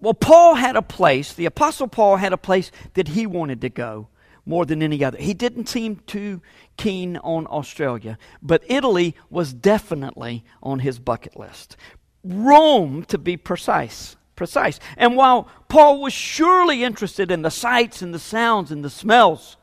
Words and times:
well, 0.00 0.14
Paul 0.14 0.56
had 0.56 0.76
a 0.76 0.82
place, 0.82 1.32
the 1.32 1.46
Apostle 1.46 1.88
Paul 1.88 2.16
had 2.16 2.32
a 2.32 2.38
place 2.38 2.70
that 2.94 3.08
he 3.08 3.26
wanted 3.26 3.60
to 3.62 3.70
go 3.70 4.08
more 4.44 4.64
than 4.64 4.82
any 4.82 5.02
other. 5.02 5.18
He 5.18 5.34
didn't 5.34 5.68
seem 5.68 5.96
too 6.06 6.40
keen 6.76 7.16
on 7.18 7.46
Australia, 7.48 8.18
but 8.40 8.62
Italy 8.66 9.16
was 9.28 9.52
definitely 9.52 10.44
on 10.62 10.78
his 10.80 10.98
bucket 10.98 11.36
list. 11.36 11.76
Rome, 12.22 13.04
to 13.04 13.18
be 13.18 13.36
precise. 13.36 14.16
Precise. 14.36 14.78
And 14.96 15.16
while 15.16 15.48
Paul 15.68 16.02
was 16.02 16.12
surely 16.12 16.84
interested 16.84 17.30
in 17.30 17.42
the 17.42 17.50
sights 17.50 18.02
and 18.02 18.12
the 18.12 18.18
sounds 18.18 18.70
and 18.70 18.84
the 18.84 18.90
smells 18.90 19.56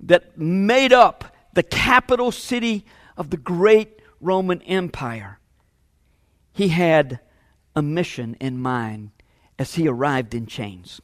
that 0.00 0.38
made 0.38 0.92
up 0.92 1.36
the 1.52 1.62
capital 1.62 2.32
city 2.32 2.86
of 3.16 3.30
the 3.30 3.36
great 3.36 4.00
Roman 4.20 4.62
Empire, 4.62 5.38
he 6.52 6.68
had 6.68 7.20
a 7.76 7.82
mission 7.82 8.36
in 8.40 8.58
mind 8.58 9.10
as 9.58 9.74
he 9.74 9.88
arrived 9.88 10.34
in 10.34 10.46
chains. 10.46 11.00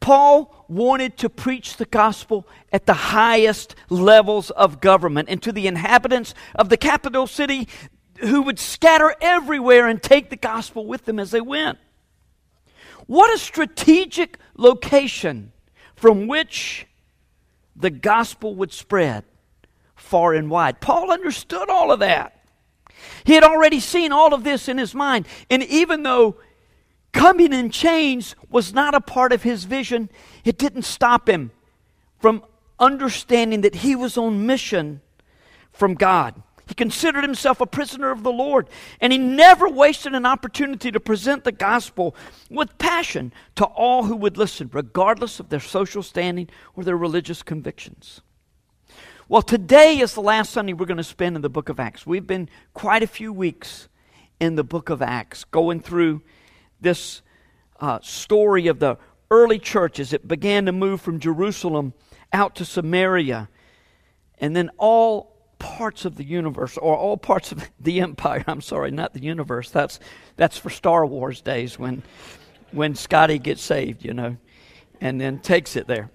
Paul 0.00 0.64
wanted 0.66 1.18
to 1.18 1.28
preach 1.28 1.76
the 1.76 1.84
gospel 1.84 2.46
at 2.72 2.86
the 2.86 2.94
highest 2.94 3.74
levels 3.90 4.50
of 4.50 4.80
government 4.80 5.28
and 5.28 5.42
to 5.42 5.52
the 5.52 5.66
inhabitants 5.66 6.34
of 6.54 6.70
the 6.70 6.78
capital 6.78 7.26
city 7.26 7.68
who 8.20 8.42
would 8.42 8.58
scatter 8.58 9.14
everywhere 9.20 9.86
and 9.86 10.02
take 10.02 10.30
the 10.30 10.36
gospel 10.36 10.86
with 10.86 11.04
them 11.04 11.18
as 11.18 11.30
they 11.30 11.40
went. 11.40 11.78
What 13.06 13.34
a 13.34 13.38
strategic 13.38 14.38
location 14.56 15.52
from 15.96 16.26
which 16.26 16.86
the 17.76 17.90
gospel 17.90 18.54
would 18.54 18.72
spread 18.72 19.24
far 19.96 20.34
and 20.34 20.50
wide. 20.50 20.80
Paul 20.80 21.10
understood 21.10 21.68
all 21.68 21.92
of 21.92 22.00
that. 22.00 22.40
He 23.24 23.34
had 23.34 23.44
already 23.44 23.80
seen 23.80 24.12
all 24.12 24.34
of 24.34 24.44
this 24.44 24.68
in 24.68 24.78
his 24.78 24.94
mind. 24.94 25.26
And 25.50 25.62
even 25.64 26.02
though 26.02 26.36
coming 27.12 27.52
in 27.52 27.70
chains 27.70 28.34
was 28.48 28.72
not 28.72 28.94
a 28.94 29.00
part 29.00 29.32
of 29.32 29.42
his 29.42 29.64
vision, 29.64 30.10
it 30.44 30.58
didn't 30.58 30.82
stop 30.82 31.28
him 31.28 31.50
from 32.18 32.44
understanding 32.78 33.60
that 33.62 33.76
he 33.76 33.94
was 33.94 34.16
on 34.16 34.46
mission 34.46 35.00
from 35.72 35.94
God. 35.94 36.42
He 36.66 36.74
considered 36.74 37.24
himself 37.24 37.60
a 37.60 37.66
prisoner 37.66 38.12
of 38.12 38.22
the 38.22 38.30
Lord, 38.30 38.68
and 39.00 39.12
he 39.12 39.18
never 39.18 39.68
wasted 39.68 40.14
an 40.14 40.24
opportunity 40.24 40.92
to 40.92 41.00
present 41.00 41.42
the 41.42 41.50
gospel 41.50 42.14
with 42.48 42.78
passion 42.78 43.32
to 43.56 43.64
all 43.64 44.04
who 44.04 44.14
would 44.14 44.38
listen, 44.38 44.70
regardless 44.72 45.40
of 45.40 45.48
their 45.48 45.58
social 45.58 46.04
standing 46.04 46.48
or 46.76 46.84
their 46.84 46.96
religious 46.96 47.42
convictions. 47.42 48.20
Well, 49.28 49.42
today 49.42 49.98
is 49.98 50.14
the 50.14 50.22
last 50.22 50.52
Sunday 50.52 50.72
we're 50.72 50.86
going 50.86 50.96
to 50.96 51.04
spend 51.04 51.34
in 51.34 51.42
the 51.42 51.48
book 51.48 51.68
of 51.68 51.80
Acts. 51.80 52.06
We've 52.06 52.26
been 52.26 52.48
quite 52.72 53.02
a 53.02 53.08
few 53.08 53.32
weeks 53.32 53.88
in 54.38 54.54
the 54.54 54.64
book 54.64 54.90
of 54.90 55.02
Acts, 55.02 55.42
going 55.42 55.80
through 55.80 56.22
this 56.80 57.22
uh, 57.80 57.98
story 58.02 58.66
of 58.66 58.78
the 58.78 58.98
early 59.30 59.58
church 59.58 60.00
as 60.00 60.12
it 60.12 60.26
began 60.26 60.66
to 60.66 60.72
move 60.72 61.00
from 61.00 61.20
Jerusalem 61.20 61.94
out 62.32 62.56
to 62.56 62.64
Samaria, 62.64 63.48
and 64.38 64.54
then 64.54 64.70
all 64.78 65.30
parts 65.58 66.04
of 66.04 66.16
the 66.16 66.24
universe 66.24 66.76
or 66.76 66.96
all 66.96 67.16
parts 67.16 67.52
of 67.52 67.70
the 67.80 68.00
empire. 68.00 68.44
I'm 68.46 68.60
sorry, 68.60 68.90
not 68.90 69.14
the 69.14 69.22
universe. 69.22 69.70
That's 69.70 70.00
that's 70.36 70.58
for 70.58 70.70
Star 70.70 71.06
Wars 71.06 71.40
days 71.40 71.78
when 71.78 72.02
when 72.72 72.94
Scotty 72.94 73.38
gets 73.38 73.62
saved, 73.62 74.04
you 74.04 74.14
know, 74.14 74.36
and 75.00 75.20
then 75.20 75.38
takes 75.38 75.76
it 75.76 75.86
there. 75.86 76.10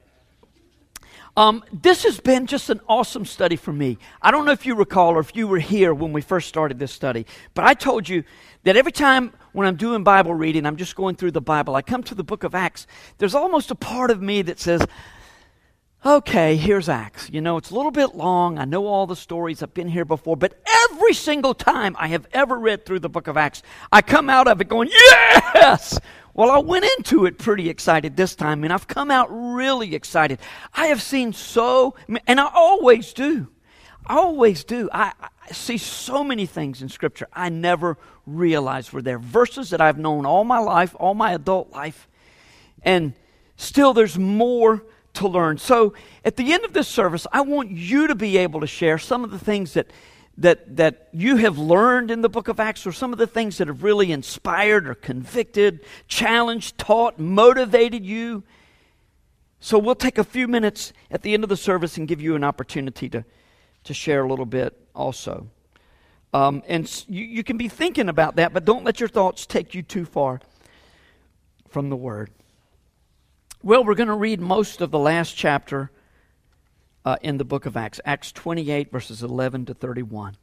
Um, 1.38 1.66
this 1.74 2.04
has 2.04 2.22
been 2.22 2.48
just 2.48 2.70
an 2.70 2.80
awesome 2.88 3.26
study 3.26 3.58
for 3.58 3.74
me. 3.74 3.98
I 4.22 4.32
don't 4.32 4.46
know 4.46 4.54
if 4.54 4.66
you 4.66 4.74
recall 4.74 5.16
or 5.16 5.20
if 5.20 5.36
you 5.36 5.50
were 5.50 5.60
here 5.60 5.94
when 5.94 6.14
we 6.14 6.22
first 6.22 6.48
started 6.48 6.80
this 6.80 6.94
study, 6.94 7.26
but 7.54 7.66
I 7.66 7.74
told 7.74 8.08
you 8.08 8.24
that 8.64 8.78
every 8.78 8.94
time 8.94 9.34
when 9.56 9.68
I'm 9.68 9.78
doing 9.78 10.04
Bible 10.04 10.34
reading, 10.34 10.66
I'm 10.66 10.76
just 10.76 10.96
going 10.96 11.16
through 11.16 11.32
the 11.32 11.42
Bible, 11.42 11.76
I 11.76 11.82
come 11.82 12.04
to 12.04 12.16
the 12.16 12.24
book 12.24 12.44
of 12.44 12.54
Acts, 12.54 12.88
there's 13.18 13.34
almost 13.34 13.72
a 13.72 13.76
part 13.76 14.12
of 14.12 14.22
me 14.22 14.42
that 14.42 14.60
says, 14.60 14.86
okay, 16.06 16.58
here's 16.58 16.90
Acts. 16.90 17.30
You 17.32 17.40
know, 17.40 17.56
it's 17.56 17.72
a 17.72 17.76
little 17.76 17.92
bit 17.92 18.16
long. 18.16 18.60
I 18.60 18.66
know 18.66 18.86
all 18.86 19.08
the 19.08 19.16
stories. 19.16 19.64
I've 19.64 19.74
been 19.74 19.88
here 19.88 20.06
before. 20.06 20.38
But 20.38 20.62
every 20.92 21.14
single 21.14 21.56
time 21.56 21.96
I 21.98 22.10
have 22.10 22.28
ever 22.32 22.60
read 22.60 22.86
through 22.86 23.00
the 23.00 23.10
book 23.10 23.28
of 23.28 23.38
Acts, 23.38 23.64
I 23.92 24.02
come 24.02 24.30
out 24.30 24.48
of 24.48 24.62
it 24.62 24.68
going, 24.68 24.90
yes! 24.92 26.00
Well, 26.36 26.52
I 26.52 26.60
went 26.60 26.86
into 26.98 27.26
it 27.26 27.40
pretty 27.40 27.70
excited 27.70 28.18
this 28.18 28.36
time, 28.36 28.66
and 28.66 28.74
I've 28.74 28.88
come 28.88 29.10
out 29.10 29.30
really 29.32 29.96
excited. 29.96 30.40
I 30.74 30.88
have 30.88 31.02
seen 31.02 31.32
so, 31.32 31.96
and 32.28 32.40
I 32.42 32.52
always 32.54 33.14
do. 33.14 33.48
I 34.08 34.18
always 34.18 34.64
do. 34.64 34.90
I, 34.94 35.14
I 35.20 35.52
see 35.52 35.78
so 35.78 36.24
many 36.24 36.46
things 36.46 36.82
in 36.82 36.90
Scripture 36.90 37.28
I 37.34 37.50
never 37.50 37.98
realized 38.26 38.94
were 38.94 39.02
there. 39.02 39.20
Verses 39.20 39.72
that 39.72 39.82
I've 39.82 39.98
known 39.98 40.26
all 40.26 40.44
my 40.44 40.60
life, 40.60 40.96
all 41.00 41.14
my 41.14 41.34
adult 41.34 41.72
life, 41.72 42.08
and 42.84 43.14
still 43.58 43.94
there's 43.94 44.18
more 44.18 44.84
to 45.14 45.28
learn. 45.28 45.58
So 45.58 45.94
at 46.24 46.36
the 46.36 46.54
end 46.54 46.66
of 46.66 46.74
this 46.74 46.88
service, 46.88 47.26
I 47.32 47.42
want 47.42 47.72
you 47.72 48.08
to 48.08 48.16
be 48.16 48.38
able 48.38 48.62
to 48.62 48.68
share 48.68 48.98
some 48.98 49.24
of 49.24 49.32
the 49.32 49.40
things 49.40 49.74
that 49.74 49.92
that 50.38 50.76
that 50.76 51.08
you 51.14 51.38
have 51.38 51.58
learned 51.58 52.12
in 52.12 52.22
the 52.22 52.28
book 52.28 52.50
of 52.50 52.60
Acts 52.60 52.86
or 52.86 52.92
some 52.92 53.14
of 53.14 53.20
the 53.20 53.28
things 53.28 53.58
that 53.58 53.68
have 53.68 53.84
really 53.84 54.12
inspired 54.12 54.88
or 54.88 54.94
convicted, 54.94 55.80
challenged, 56.08 56.78
taught, 56.78 57.18
motivated 57.18 58.06
you. 58.06 58.44
So 59.62 59.80
we'll 59.80 59.96
take 59.96 60.18
a 60.18 60.24
few 60.24 60.48
minutes 60.48 60.92
at 61.10 61.22
the 61.22 61.34
end 61.34 61.44
of 61.44 61.50
the 61.50 61.58
service 61.58 61.98
and 61.98 62.08
give 62.08 62.22
you 62.22 62.36
an 62.36 62.44
opportunity 62.44 63.08
to 63.10 63.24
to 63.86 63.94
share 63.94 64.24
a 64.24 64.28
little 64.28 64.46
bit 64.46 64.78
also. 64.94 65.48
Um, 66.34 66.64
and 66.68 67.06
you, 67.08 67.24
you 67.24 67.44
can 67.44 67.58
be 67.58 67.70
thinking 67.70 68.10
about 68.10 68.36
that, 68.36 68.54
but 68.54 68.66
don't 68.66 68.84
let 68.84 69.00
your 69.00 69.10
thoughts 69.10 69.46
take 69.46 69.74
you 69.74 69.82
too 69.82 70.06
far 70.06 70.42
from 71.70 71.90
the 71.90 71.96
Word. 71.96 72.30
Well, 73.64 73.84
we're 73.84 73.96
going 73.96 74.10
to 74.10 74.16
read 74.16 74.42
most 74.42 74.82
of 74.82 74.92
the 74.92 75.00
last 75.00 75.36
chapter 75.36 75.92
uh, 77.06 77.18
in 77.22 77.38
the 77.38 77.46
book 77.46 77.66
of 77.66 77.78
Acts, 77.78 78.02
Acts 78.04 78.32
28, 78.32 78.92
verses 78.92 79.24
11 79.24 79.68
to 79.68 79.74
31. 79.74 80.36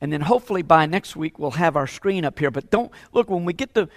And 0.00 0.12
then 0.12 0.22
hopefully 0.22 0.62
by 0.62 0.86
next 0.86 1.16
week 1.16 1.38
we'll 1.38 1.52
have 1.52 1.76
our 1.76 1.86
screen 1.86 2.24
up 2.24 2.38
here. 2.38 2.50
But 2.50 2.70
don't 2.70 2.90
look, 3.12 3.28
when 3.28 3.44
we 3.44 3.52
get 3.52 3.74
the 3.74 3.88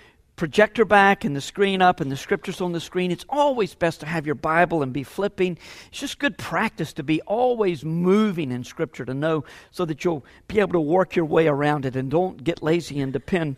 projector 0.42 0.86
back 0.86 1.24
and 1.24 1.36
the 1.36 1.40
screen 1.40 1.84
up 1.84 2.00
and 2.00 2.12
the 2.12 2.18
scriptures 2.18 2.62
on 2.62 2.72
the 2.72 2.80
screen, 2.80 3.12
it's 3.12 3.28
always 3.30 3.76
best 3.76 4.00
to 4.00 4.08
have 4.08 4.26
your 4.26 4.34
Bible 4.34 4.82
and 4.82 4.92
be 4.92 5.04
flipping. 5.04 5.56
It's 5.90 6.00
just 6.00 6.18
good 6.18 6.36
practice 6.36 6.94
to 6.94 7.04
be 7.04 7.22
always 7.28 7.86
moving 7.86 8.52
in 8.52 8.64
Scripture 8.64 9.06
to 9.06 9.14
know 9.14 9.44
so 9.70 9.86
that 9.86 10.04
you'll 10.04 10.26
be 10.48 10.60
able 10.60 10.74
to 10.74 10.82
work 10.82 11.16
your 11.16 11.26
way 11.26 11.48
around 11.48 11.86
it 11.86 11.96
and 11.96 12.10
don't 12.10 12.44
get 12.44 12.64
lazy 12.64 13.00
and 13.00 13.14
depend 13.14 13.58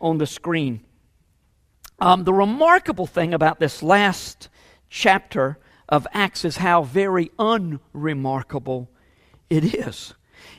on 0.00 0.16
the 0.16 0.26
screen. 0.26 0.80
Um, 1.98 2.24
the 2.24 2.32
remarkable 2.32 3.06
thing 3.06 3.34
about 3.34 3.60
this 3.60 3.82
last 3.82 4.48
chapter 4.88 5.58
of 5.86 6.06
Acts 6.14 6.46
is 6.46 6.56
how 6.56 6.82
very 6.82 7.30
unremarkable 7.38 8.88
it 9.50 9.74
is. 9.74 10.14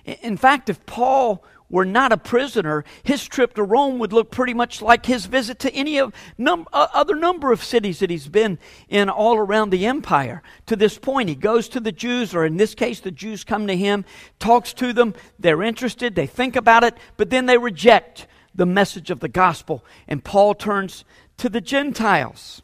In 0.06 0.38
fact, 0.38 0.70
if 0.70 0.86
Paul 0.86 1.44
were 1.70 1.86
not 1.86 2.12
a 2.12 2.18
prisoner, 2.18 2.86
his 3.04 3.26
trip 3.26 3.54
to 3.56 3.64
Rome 3.64 4.00
would 4.00 4.14
look 4.14 4.32
pretty 4.32 4.54
much 4.54 4.82
like 4.82 5.06
his 5.06 5.26
visit 5.26 5.60
to 5.60 5.74
any 5.74 5.98
of 5.98 6.14
num- 6.38 6.68
uh, 6.72 6.88
other 6.94 7.16
number 7.16 7.52
of 7.52 7.64
cities 7.64 8.00
that 8.00 8.10
he's 8.10 8.30
been 8.30 8.58
in 8.88 9.10
all 9.10 9.38
around 9.38 9.70
the 9.70 9.86
empire. 9.86 10.42
To 10.68 10.76
this 10.76 10.98
point, 10.98 11.30
he 11.30 11.36
goes 11.36 11.68
to 11.70 11.80
the 11.80 11.92
Jews, 11.92 12.34
or 12.34 12.46
in 12.46 12.58
this 12.58 12.74
case, 12.74 13.02
the 13.02 13.12
Jews 13.12 13.44
come 13.44 13.68
to 13.68 13.76
him, 13.76 14.06
talks 14.40 14.74
to 14.74 14.94
them, 14.94 15.14
they're 15.38 15.64
interested, 15.64 16.16
they 16.16 16.28
think 16.28 16.56
about 16.56 16.84
it, 16.84 16.96
but 17.18 17.30
then 17.30 17.48
they 17.48 17.58
reject 17.58 18.28
the 18.56 18.66
message 18.66 19.12
of 19.12 19.20
the 19.20 19.28
gospel. 19.28 19.84
And 20.08 20.24
Paul 20.24 20.56
turns 20.56 21.04
to 21.38 21.50
the 21.50 21.62
Gentiles. 21.62 22.62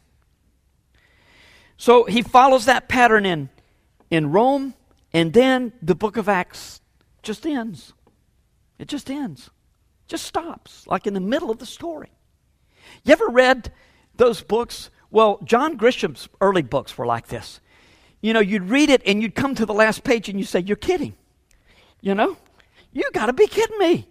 So 1.76 2.04
he 2.04 2.22
follows 2.22 2.64
that 2.64 2.88
pattern 2.88 3.26
in, 3.26 3.50
in 4.10 4.32
Rome, 4.32 4.74
and 5.12 5.32
then 5.32 5.72
the 5.82 5.94
book 5.94 6.16
of 6.16 6.28
Acts 6.28 6.80
just 7.22 7.46
ends. 7.46 7.92
It 8.78 8.88
just 8.88 9.10
ends. 9.10 9.50
Just 10.06 10.24
stops, 10.26 10.86
like 10.86 11.06
in 11.06 11.14
the 11.14 11.20
middle 11.20 11.50
of 11.50 11.58
the 11.58 11.66
story. 11.66 12.10
You 13.04 13.12
ever 13.12 13.28
read 13.28 13.72
those 14.16 14.42
books? 14.42 14.90
Well, 15.10 15.38
John 15.44 15.76
Grisham's 15.76 16.28
early 16.40 16.62
books 16.62 16.96
were 16.98 17.06
like 17.06 17.28
this. 17.28 17.60
You 18.20 18.32
know, 18.32 18.40
you'd 18.40 18.64
read 18.64 18.90
it 18.90 19.02
and 19.06 19.22
you'd 19.22 19.34
come 19.34 19.54
to 19.54 19.66
the 19.66 19.74
last 19.74 20.04
page 20.04 20.28
and 20.28 20.38
you 20.38 20.44
say, 20.44 20.60
You're 20.60 20.76
kidding. 20.76 21.14
You 22.00 22.14
know? 22.14 22.36
You 22.92 23.10
got 23.12 23.26
to 23.26 23.32
be 23.32 23.46
kidding 23.46 23.78
me. 23.78 24.08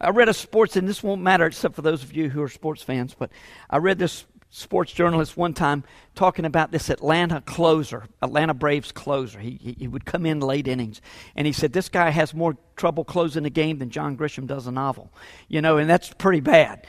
I 0.00 0.10
read 0.10 0.28
a 0.28 0.34
sports, 0.34 0.76
and 0.76 0.88
this 0.88 1.02
won't 1.02 1.22
matter 1.22 1.46
except 1.46 1.74
for 1.74 1.82
those 1.82 2.04
of 2.04 2.14
you 2.14 2.30
who 2.30 2.40
are 2.42 2.48
sports 2.48 2.82
fans, 2.82 3.14
but 3.18 3.30
I 3.68 3.78
read 3.78 3.98
this 3.98 4.26
sports 4.50 4.92
journalist 4.92 5.36
one 5.36 5.52
time 5.52 5.84
talking 6.14 6.44
about 6.44 6.72
this 6.72 6.88
Atlanta 6.88 7.40
closer, 7.42 8.06
Atlanta 8.22 8.54
Braves 8.54 8.92
closer. 8.92 9.38
He, 9.38 9.58
he, 9.62 9.72
he, 9.80 9.88
would 9.88 10.04
come 10.04 10.24
in 10.26 10.40
late 10.40 10.66
innings, 10.66 11.00
and 11.36 11.46
he 11.46 11.52
said, 11.52 11.72
This 11.72 11.88
guy 11.88 12.10
has 12.10 12.34
more 12.34 12.56
trouble 12.76 13.04
closing 13.04 13.44
a 13.44 13.50
game 13.50 13.78
than 13.78 13.90
John 13.90 14.16
Grisham 14.16 14.46
does 14.46 14.66
a 14.66 14.72
novel. 14.72 15.12
You 15.48 15.60
know, 15.60 15.78
and 15.78 15.88
that's 15.88 16.12
pretty 16.14 16.40
bad. 16.40 16.86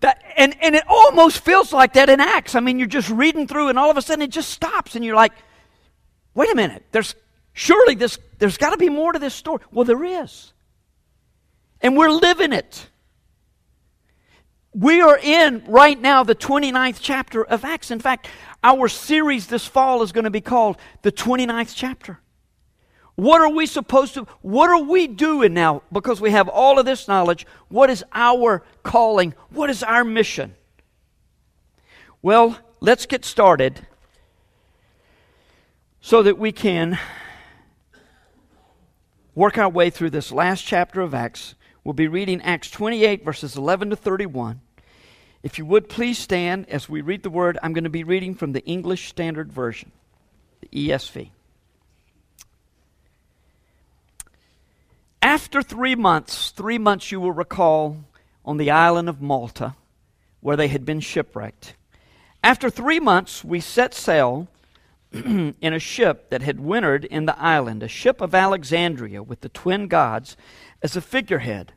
That, 0.00 0.22
and, 0.36 0.56
and 0.60 0.74
it 0.74 0.84
almost 0.88 1.40
feels 1.40 1.72
like 1.72 1.92
that 1.92 2.08
in 2.08 2.20
Acts. 2.20 2.54
I 2.54 2.60
mean, 2.60 2.78
you're 2.78 2.88
just 2.88 3.10
reading 3.10 3.46
through, 3.46 3.68
and 3.68 3.78
all 3.78 3.90
of 3.90 3.96
a 3.96 4.02
sudden 4.02 4.22
it 4.22 4.30
just 4.30 4.50
stops, 4.50 4.96
and 4.96 5.04
you're 5.04 5.16
like, 5.16 5.32
Wait 6.34 6.50
a 6.50 6.54
minute, 6.54 6.84
there's 6.92 7.14
surely 7.52 7.94
this, 7.94 8.18
there's 8.38 8.56
got 8.56 8.70
to 8.70 8.76
be 8.76 8.88
more 8.88 9.12
to 9.12 9.18
this 9.18 9.34
story. 9.34 9.62
Well, 9.70 9.84
there 9.84 10.02
is. 10.02 10.52
And 11.80 11.96
we're 11.96 12.10
living 12.10 12.52
it. 12.52 12.88
We 14.74 15.02
are 15.02 15.18
in 15.18 15.64
right 15.66 16.00
now 16.00 16.22
the 16.22 16.34
29th 16.34 16.98
chapter 17.00 17.44
of 17.44 17.64
Acts. 17.64 17.90
In 17.90 18.00
fact, 18.00 18.28
our 18.64 18.88
series 18.88 19.48
this 19.48 19.66
fall 19.66 20.02
is 20.02 20.12
going 20.12 20.24
to 20.24 20.30
be 20.30 20.40
called 20.40 20.78
the 21.02 21.12
29th 21.12 21.74
chapter. 21.74 22.20
What 23.14 23.42
are 23.42 23.50
we 23.50 23.66
supposed 23.66 24.14
to, 24.14 24.26
what 24.40 24.70
are 24.70 24.82
we 24.82 25.06
doing 25.06 25.52
now? 25.52 25.82
Because 25.92 26.20
we 26.20 26.30
have 26.30 26.48
all 26.48 26.78
of 26.78 26.86
this 26.86 27.06
knowledge. 27.06 27.46
What 27.68 27.90
is 27.90 28.02
our 28.12 28.64
calling? 28.82 29.34
What 29.50 29.68
is 29.68 29.82
our 29.82 30.04
mission? 30.04 30.54
Well, 32.22 32.58
let's 32.80 33.04
get 33.04 33.26
started 33.26 33.86
so 36.00 36.22
that 36.22 36.38
we 36.38 36.50
can 36.50 36.98
work 39.34 39.58
our 39.58 39.68
way 39.68 39.90
through 39.90 40.10
this 40.10 40.32
last 40.32 40.62
chapter 40.62 41.02
of 41.02 41.12
Acts. 41.12 41.54
We'll 41.84 41.94
be 41.94 42.06
reading 42.06 42.40
Acts 42.42 42.70
28, 42.70 43.24
verses 43.24 43.56
11 43.56 43.90
to 43.90 43.96
31. 43.96 44.60
If 45.42 45.58
you 45.58 45.66
would 45.66 45.88
please 45.88 46.16
stand 46.16 46.68
as 46.68 46.88
we 46.88 47.00
read 47.00 47.24
the 47.24 47.30
word, 47.30 47.58
I'm 47.60 47.72
going 47.72 47.82
to 47.82 47.90
be 47.90 48.04
reading 48.04 48.36
from 48.36 48.52
the 48.52 48.64
English 48.64 49.08
Standard 49.08 49.52
Version, 49.52 49.90
the 50.60 50.68
ESV. 50.68 51.30
After 55.20 55.60
three 55.60 55.96
months, 55.96 56.50
three 56.50 56.78
months 56.78 57.10
you 57.10 57.20
will 57.20 57.32
recall, 57.32 58.04
on 58.44 58.58
the 58.58 58.70
island 58.70 59.08
of 59.08 59.20
Malta, 59.20 59.74
where 60.40 60.56
they 60.56 60.68
had 60.68 60.84
been 60.84 61.00
shipwrecked. 61.00 61.74
After 62.44 62.70
three 62.70 63.00
months, 63.00 63.44
we 63.44 63.58
set 63.58 63.92
sail 63.92 64.46
in 65.12 65.54
a 65.62 65.80
ship 65.80 66.30
that 66.30 66.42
had 66.42 66.60
wintered 66.60 67.04
in 67.04 67.26
the 67.26 67.38
island, 67.40 67.82
a 67.82 67.88
ship 67.88 68.20
of 68.20 68.36
Alexandria 68.36 69.22
with 69.22 69.40
the 69.40 69.48
twin 69.48 69.88
gods 69.88 70.36
as 70.82 70.96
a 70.96 71.00
figurehead. 71.00 71.72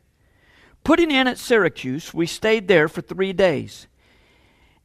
Putting 0.84 1.12
in 1.12 1.28
at 1.28 1.38
Syracuse, 1.38 2.14
we 2.14 2.28
stayed 2.28 2.68
there 2.68 2.88
for 2.88 3.02
three 3.02 3.34
days. 3.34 3.88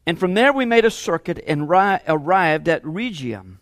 And 0.06 0.19
from 0.19 0.34
there 0.34 0.52
we 0.52 0.64
made 0.64 0.84
a 0.84 0.90
circuit 0.90 1.43
and 1.46 1.69
ri- 1.69 2.00
arrived 2.08 2.69
at 2.69 2.82
Rhegium. 2.84 3.58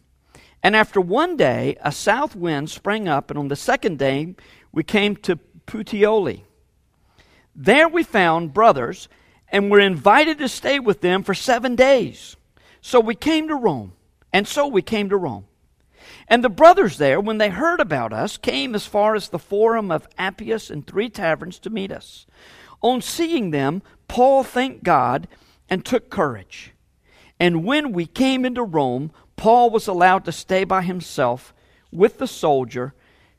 And 0.63 0.75
after 0.77 1.01
one 1.01 1.37
day, 1.37 1.77
a 1.83 1.93
south 1.93 2.35
wind 2.35 2.71
sprang 2.71 3.09
up, 3.09 3.31
and 3.31 3.39
on 3.39 3.49
the 3.49 3.57
second 3.57 3.99
day 3.99 4.35
we 4.73 4.83
came 4.83 5.17
to 5.17 5.39
Puteoli. 5.67 6.43
There 7.55 7.89
we 7.89 8.03
found 8.03 8.55
brothers 8.55 9.09
and 9.51 9.71
were 9.71 9.81
invited 9.81 10.39
to 10.39 10.49
stay 10.49 10.79
with 10.79 11.01
them 11.01 11.23
for 11.23 11.35
seven 11.35 11.75
days. 11.75 12.37
So 12.81 13.01
we 13.01 13.15
came 13.15 13.49
to 13.49 13.57
Rome. 13.57 13.93
And 14.33 14.47
so 14.47 14.69
we 14.69 14.83
came 14.83 15.09
to 15.09 15.17
Rome. 15.17 15.47
And 16.29 16.45
the 16.45 16.51
brothers 16.51 16.99
there, 16.99 17.21
when 17.21 17.39
they 17.39 17.49
heard 17.49 17.81
about 17.81 18.13
us, 18.13 18.37
came 18.37 18.75
as 18.75 18.87
far 18.87 19.15
as 19.15 19.29
the 19.29 19.39
Forum 19.39 19.91
of 19.91 20.07
Appius 20.19 20.71
and 20.71 20.87
three 20.87 21.09
taverns 21.09 21.59
to 21.61 21.71
meet 21.71 21.91
us. 21.91 22.27
On 22.83 23.01
seeing 23.01 23.51
them, 23.51 23.83
Paul 24.09 24.45
thanked 24.45 24.85
God 24.85 25.27
and 25.71 25.85
took 25.85 26.11
courage. 26.11 26.75
And 27.41 27.65
when 27.65 27.93
we 27.93 28.07
came 28.07 28.45
into 28.45 28.63
Rome, 28.63 29.11
Paul 29.37 29.71
was 29.71 29.89
allowed 29.89 30.25
to 30.27 30.33
stay 30.33 30.65
by 30.65 30.83
himself 30.83 31.55
with 31.91 32.19
the 32.19 32.27
soldier 32.27 32.95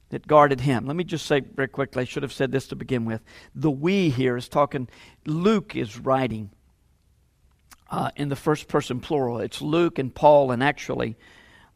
that 0.09 0.25
guarded 0.25 0.61
him. 0.61 0.85
Let 0.87 0.95
me 0.95 1.03
just 1.03 1.25
say 1.25 1.41
very 1.41 1.67
quickly, 1.67 2.01
I 2.01 2.05
should 2.05 2.23
have 2.23 2.33
said 2.33 2.51
this 2.51 2.67
to 2.69 2.75
begin 2.75 3.05
with. 3.05 3.21
The 3.53 3.69
we 3.69 4.09
here 4.09 4.35
is 4.35 4.49
talking, 4.49 4.87
Luke 5.25 5.75
is 5.75 5.99
writing 5.99 6.49
uh, 7.91 8.09
in 8.15 8.29
the 8.29 8.35
first 8.35 8.67
person 8.67 8.99
plural. 8.99 9.39
It's 9.39 9.61
Luke 9.61 9.99
and 9.99 10.13
Paul, 10.13 10.51
and 10.51 10.63
actually, 10.63 11.17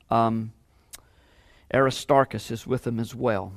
um, 0.10 0.54
Aristarchus 1.74 2.52
is 2.52 2.68
with 2.68 2.84
them 2.84 3.00
as 3.00 3.16
well. 3.16 3.54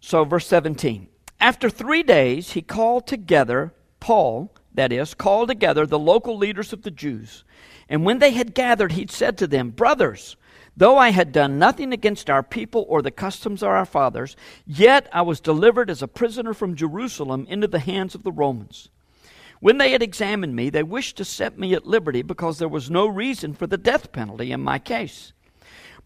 So, 0.00 0.24
verse 0.24 0.46
17. 0.46 1.08
After 1.40 1.70
three 1.70 2.02
days, 2.02 2.52
he 2.52 2.62
called 2.62 3.06
together, 3.06 3.72
Paul, 3.98 4.52
that 4.74 4.92
is, 4.92 5.14
called 5.14 5.48
together 5.48 5.86
the 5.86 5.98
local 5.98 6.36
leaders 6.36 6.72
of 6.72 6.82
the 6.82 6.90
Jews. 6.90 7.44
And 7.88 8.04
when 8.04 8.18
they 8.18 8.32
had 8.32 8.54
gathered, 8.54 8.92
he 8.92 9.06
said 9.08 9.36
to 9.38 9.46
them, 9.46 9.70
Brothers, 9.70 10.36
Though 10.76 10.96
I 10.96 11.10
had 11.10 11.32
done 11.32 11.58
nothing 11.58 11.92
against 11.92 12.30
our 12.30 12.42
people 12.42 12.86
or 12.88 13.02
the 13.02 13.10
customs 13.10 13.62
of 13.62 13.68
our 13.68 13.84
fathers, 13.84 14.36
yet 14.66 15.08
I 15.12 15.22
was 15.22 15.40
delivered 15.40 15.90
as 15.90 16.02
a 16.02 16.08
prisoner 16.08 16.54
from 16.54 16.76
Jerusalem 16.76 17.46
into 17.50 17.66
the 17.66 17.80
hands 17.80 18.14
of 18.14 18.22
the 18.22 18.32
Romans. 18.32 18.88
When 19.58 19.76
they 19.76 19.92
had 19.92 20.02
examined 20.02 20.56
me, 20.56 20.70
they 20.70 20.82
wished 20.82 21.16
to 21.18 21.24
set 21.24 21.58
me 21.58 21.74
at 21.74 21.86
liberty 21.86 22.22
because 22.22 22.58
there 22.58 22.68
was 22.68 22.90
no 22.90 23.06
reason 23.06 23.52
for 23.52 23.66
the 23.66 23.76
death 23.76 24.10
penalty 24.10 24.52
in 24.52 24.60
my 24.62 24.78
case. 24.78 25.34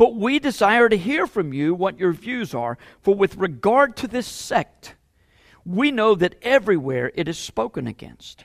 But 0.00 0.14
we 0.14 0.38
desire 0.38 0.88
to 0.88 0.96
hear 0.96 1.26
from 1.26 1.52
you 1.52 1.74
what 1.74 2.00
your 2.00 2.12
views 2.14 2.54
are, 2.54 2.78
for 3.02 3.14
with 3.14 3.36
regard 3.36 3.98
to 3.98 4.08
this 4.08 4.26
sect, 4.26 4.94
we 5.66 5.90
know 5.90 6.14
that 6.14 6.36
everywhere 6.40 7.12
it 7.14 7.28
is 7.28 7.36
spoken 7.36 7.86
against. 7.86 8.44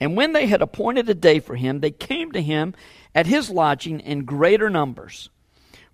And 0.00 0.16
when 0.16 0.32
they 0.32 0.48
had 0.48 0.60
appointed 0.60 1.08
a 1.08 1.14
day 1.14 1.38
for 1.38 1.54
him, 1.54 1.78
they 1.78 1.92
came 1.92 2.32
to 2.32 2.42
him 2.42 2.74
at 3.14 3.28
his 3.28 3.50
lodging 3.50 4.00
in 4.00 4.24
greater 4.24 4.68
numbers. 4.68 5.30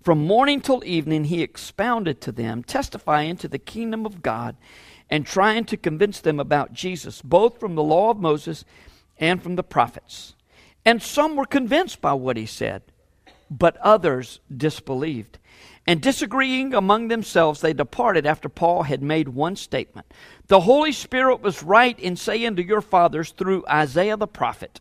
From 0.01 0.25
morning 0.25 0.61
till 0.61 0.83
evening, 0.83 1.25
he 1.25 1.43
expounded 1.43 2.19
to 2.21 2.31
them, 2.31 2.63
testifying 2.63 3.37
to 3.37 3.47
the 3.47 3.59
kingdom 3.59 4.03
of 4.03 4.23
God, 4.23 4.55
and 5.11 5.27
trying 5.27 5.65
to 5.65 5.77
convince 5.77 6.19
them 6.19 6.39
about 6.39 6.73
Jesus, 6.73 7.21
both 7.21 7.59
from 7.59 7.75
the 7.75 7.83
law 7.83 8.09
of 8.09 8.17
Moses 8.17 8.65
and 9.19 9.43
from 9.43 9.57
the 9.57 9.63
prophets. 9.63 10.33
And 10.83 11.03
some 11.03 11.35
were 11.35 11.45
convinced 11.45 12.01
by 12.01 12.13
what 12.13 12.35
he 12.35 12.47
said, 12.47 12.81
but 13.51 13.75
others 13.77 14.39
disbelieved. 14.55 15.37
And 15.85 16.01
disagreeing 16.01 16.73
among 16.73 17.09
themselves, 17.09 17.59
they 17.59 17.73
departed 17.73 18.25
after 18.25 18.47
Paul 18.47 18.83
had 18.83 19.03
made 19.03 19.27
one 19.27 19.57
statement. 19.57 20.07
The 20.47 20.61
Holy 20.61 20.93
Spirit 20.93 21.41
was 21.41 21.61
right 21.61 21.99
in 21.99 22.15
saying 22.15 22.55
to 22.55 22.65
your 22.65 22.81
fathers 22.81 23.31
through 23.31 23.65
Isaiah 23.67 24.15
the 24.15 24.27
prophet, 24.27 24.79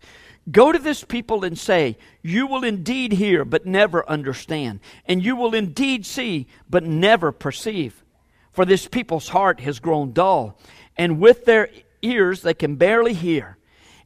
Go 0.51 0.73
to 0.73 0.79
this 0.79 1.05
people 1.05 1.45
and 1.45 1.59
say, 1.59 1.99
You 2.23 2.47
will 2.47 2.65
indeed 2.65 3.13
hear, 3.13 3.45
but 3.45 3.67
never 3.67 4.09
understand, 4.09 4.81
and 5.05 5.23
you 5.23 5.37
will 5.37 5.55
indeed 5.55 6.07
see, 6.07 6.47
but 6.69 6.85
never 6.85 7.33
perceive. 7.33 8.05
For 8.53 8.65
this 8.65 8.87
people's 8.87 9.29
heart 9.29 9.61
has 9.61 9.81
grown 9.81 10.13
dull, 10.13 10.59
and 10.97 11.21
with 11.21 11.45
their 11.45 11.69
ears 12.03 12.43
they 12.43 12.55
can 12.55 12.77
barely 12.77 13.15
hear, 13.15 13.59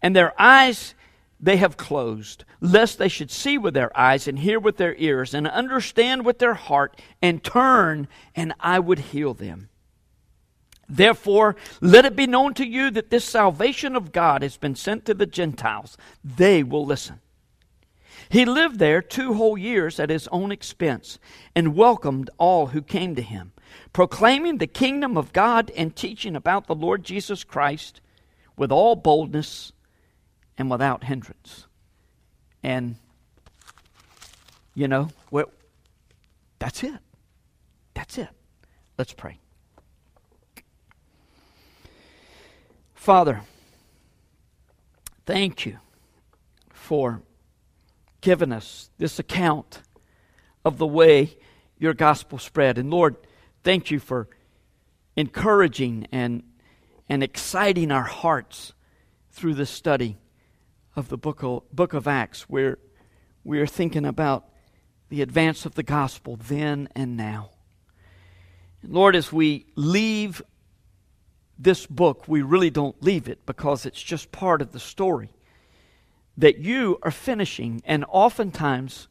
and 0.02 0.14
their 0.14 0.38
eyes 0.40 0.94
they 1.40 1.56
have 1.56 1.76
closed, 1.76 2.44
lest 2.60 2.98
they 2.98 3.08
should 3.08 3.30
see 3.30 3.58
with 3.58 3.74
their 3.74 3.96
eyes 3.98 4.26
and 4.26 4.38
hear 4.38 4.58
with 4.58 4.76
their 4.76 4.94
ears 4.96 5.34
and 5.34 5.46
understand 5.46 6.24
with 6.24 6.38
their 6.38 6.54
heart 6.54 7.00
and 7.20 7.44
turn, 7.44 8.08
and 8.34 8.54
I 8.60 8.78
would 8.78 8.98
heal 8.98 9.34
them. 9.34 9.68
Therefore, 10.88 11.56
let 11.80 12.04
it 12.04 12.16
be 12.16 12.26
known 12.26 12.54
to 12.54 12.66
you 12.66 12.90
that 12.90 13.10
this 13.10 13.24
salvation 13.24 13.96
of 13.96 14.12
God 14.12 14.42
has 14.42 14.56
been 14.56 14.74
sent 14.74 15.04
to 15.06 15.14
the 15.14 15.26
Gentiles. 15.26 15.96
They 16.22 16.62
will 16.62 16.84
listen. 16.84 17.20
He 18.28 18.44
lived 18.44 18.78
there 18.78 19.02
two 19.02 19.34
whole 19.34 19.58
years 19.58 19.98
at 20.00 20.10
his 20.10 20.28
own 20.28 20.52
expense 20.52 21.18
and 21.54 21.76
welcomed 21.76 22.30
all 22.38 22.68
who 22.68 22.82
came 22.82 23.14
to 23.16 23.22
him, 23.22 23.52
proclaiming 23.92 24.58
the 24.58 24.66
kingdom 24.66 25.16
of 25.16 25.32
God 25.32 25.70
and 25.76 25.94
teaching 25.94 26.36
about 26.36 26.66
the 26.66 26.74
Lord 26.74 27.04
Jesus 27.04 27.44
Christ 27.44 28.00
with 28.56 28.70
all 28.70 28.96
boldness 28.96 29.72
and 30.56 30.70
without 30.70 31.04
hindrance. 31.04 31.66
And, 32.62 32.96
you 34.74 34.88
know, 34.88 35.10
well, 35.30 35.50
that's 36.58 36.82
it. 36.82 36.98
That's 37.94 38.18
it. 38.18 38.28
Let's 38.98 39.12
pray. 39.12 39.38
Father, 42.94 43.42
thank 45.26 45.66
you 45.66 45.78
for 46.72 47.22
giving 48.20 48.52
us 48.52 48.88
this 48.96 49.18
account 49.18 49.82
of 50.64 50.78
the 50.78 50.86
way 50.86 51.36
your 51.78 51.92
gospel 51.92 52.38
spread. 52.38 52.78
And 52.78 52.90
Lord, 52.90 53.16
thank 53.62 53.90
you 53.90 53.98
for 53.98 54.28
encouraging 55.16 56.06
and, 56.12 56.42
and 57.08 57.22
exciting 57.22 57.90
our 57.90 58.04
hearts 58.04 58.72
through 59.32 59.54
this 59.54 59.70
study 59.70 60.16
of 60.96 61.08
the 61.08 61.16
book 61.16 61.42
of, 61.42 61.62
book 61.72 61.92
of 61.94 62.06
Acts, 62.06 62.42
where 62.42 62.78
we 63.42 63.60
are 63.60 63.66
thinking 63.66 64.04
about 64.04 64.48
the 65.08 65.22
advance 65.22 65.66
of 65.66 65.74
the 65.74 65.82
gospel 65.82 66.36
then 66.36 66.88
and 66.94 67.16
now. 67.16 67.50
Lord, 68.82 69.16
as 69.16 69.32
we 69.32 69.66
leave 69.76 70.42
this 71.58 71.86
book, 71.86 72.26
we 72.26 72.42
really 72.42 72.70
don't 72.70 73.00
leave 73.02 73.28
it 73.28 73.46
because 73.46 73.86
it's 73.86 74.02
just 74.02 74.32
part 74.32 74.60
of 74.60 74.72
the 74.72 74.80
story. 74.80 75.30
that 76.36 76.58
you 76.58 76.98
are 77.02 77.12
finishing, 77.12 77.80
and 77.84 78.04
oftentimes, 78.08 79.06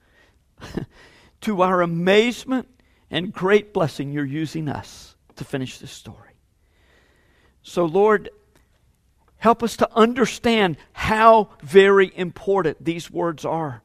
to 1.41 1.61
our 1.61 1.81
amazement 1.81 2.67
and 3.09 3.31
great 3.31 3.73
blessing, 3.73 4.11
you're 4.11 4.25
using 4.25 4.67
us 4.67 5.15
to 5.37 5.45
finish 5.45 5.77
this 5.77 5.91
story. 5.91 6.31
So, 7.61 7.85
Lord, 7.85 8.29
help 9.43 9.61
us 9.61 9.75
to 9.75 9.93
understand 9.93 10.77
how 10.93 11.49
very 11.61 12.09
important 12.15 12.81
these 12.81 13.11
words 13.11 13.43
are 13.43 13.83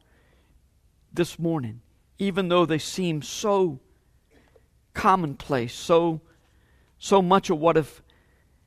this 1.11 1.37
morning, 1.37 1.81
even 2.17 2.47
though 2.47 2.65
they 2.65 2.77
seem 2.77 3.21
so 3.21 3.77
commonplace, 4.93 5.73
so, 5.73 6.21
so 6.97 7.21
much 7.21 7.49
of 7.49 7.59
what 7.59 7.75
have, 7.75 8.01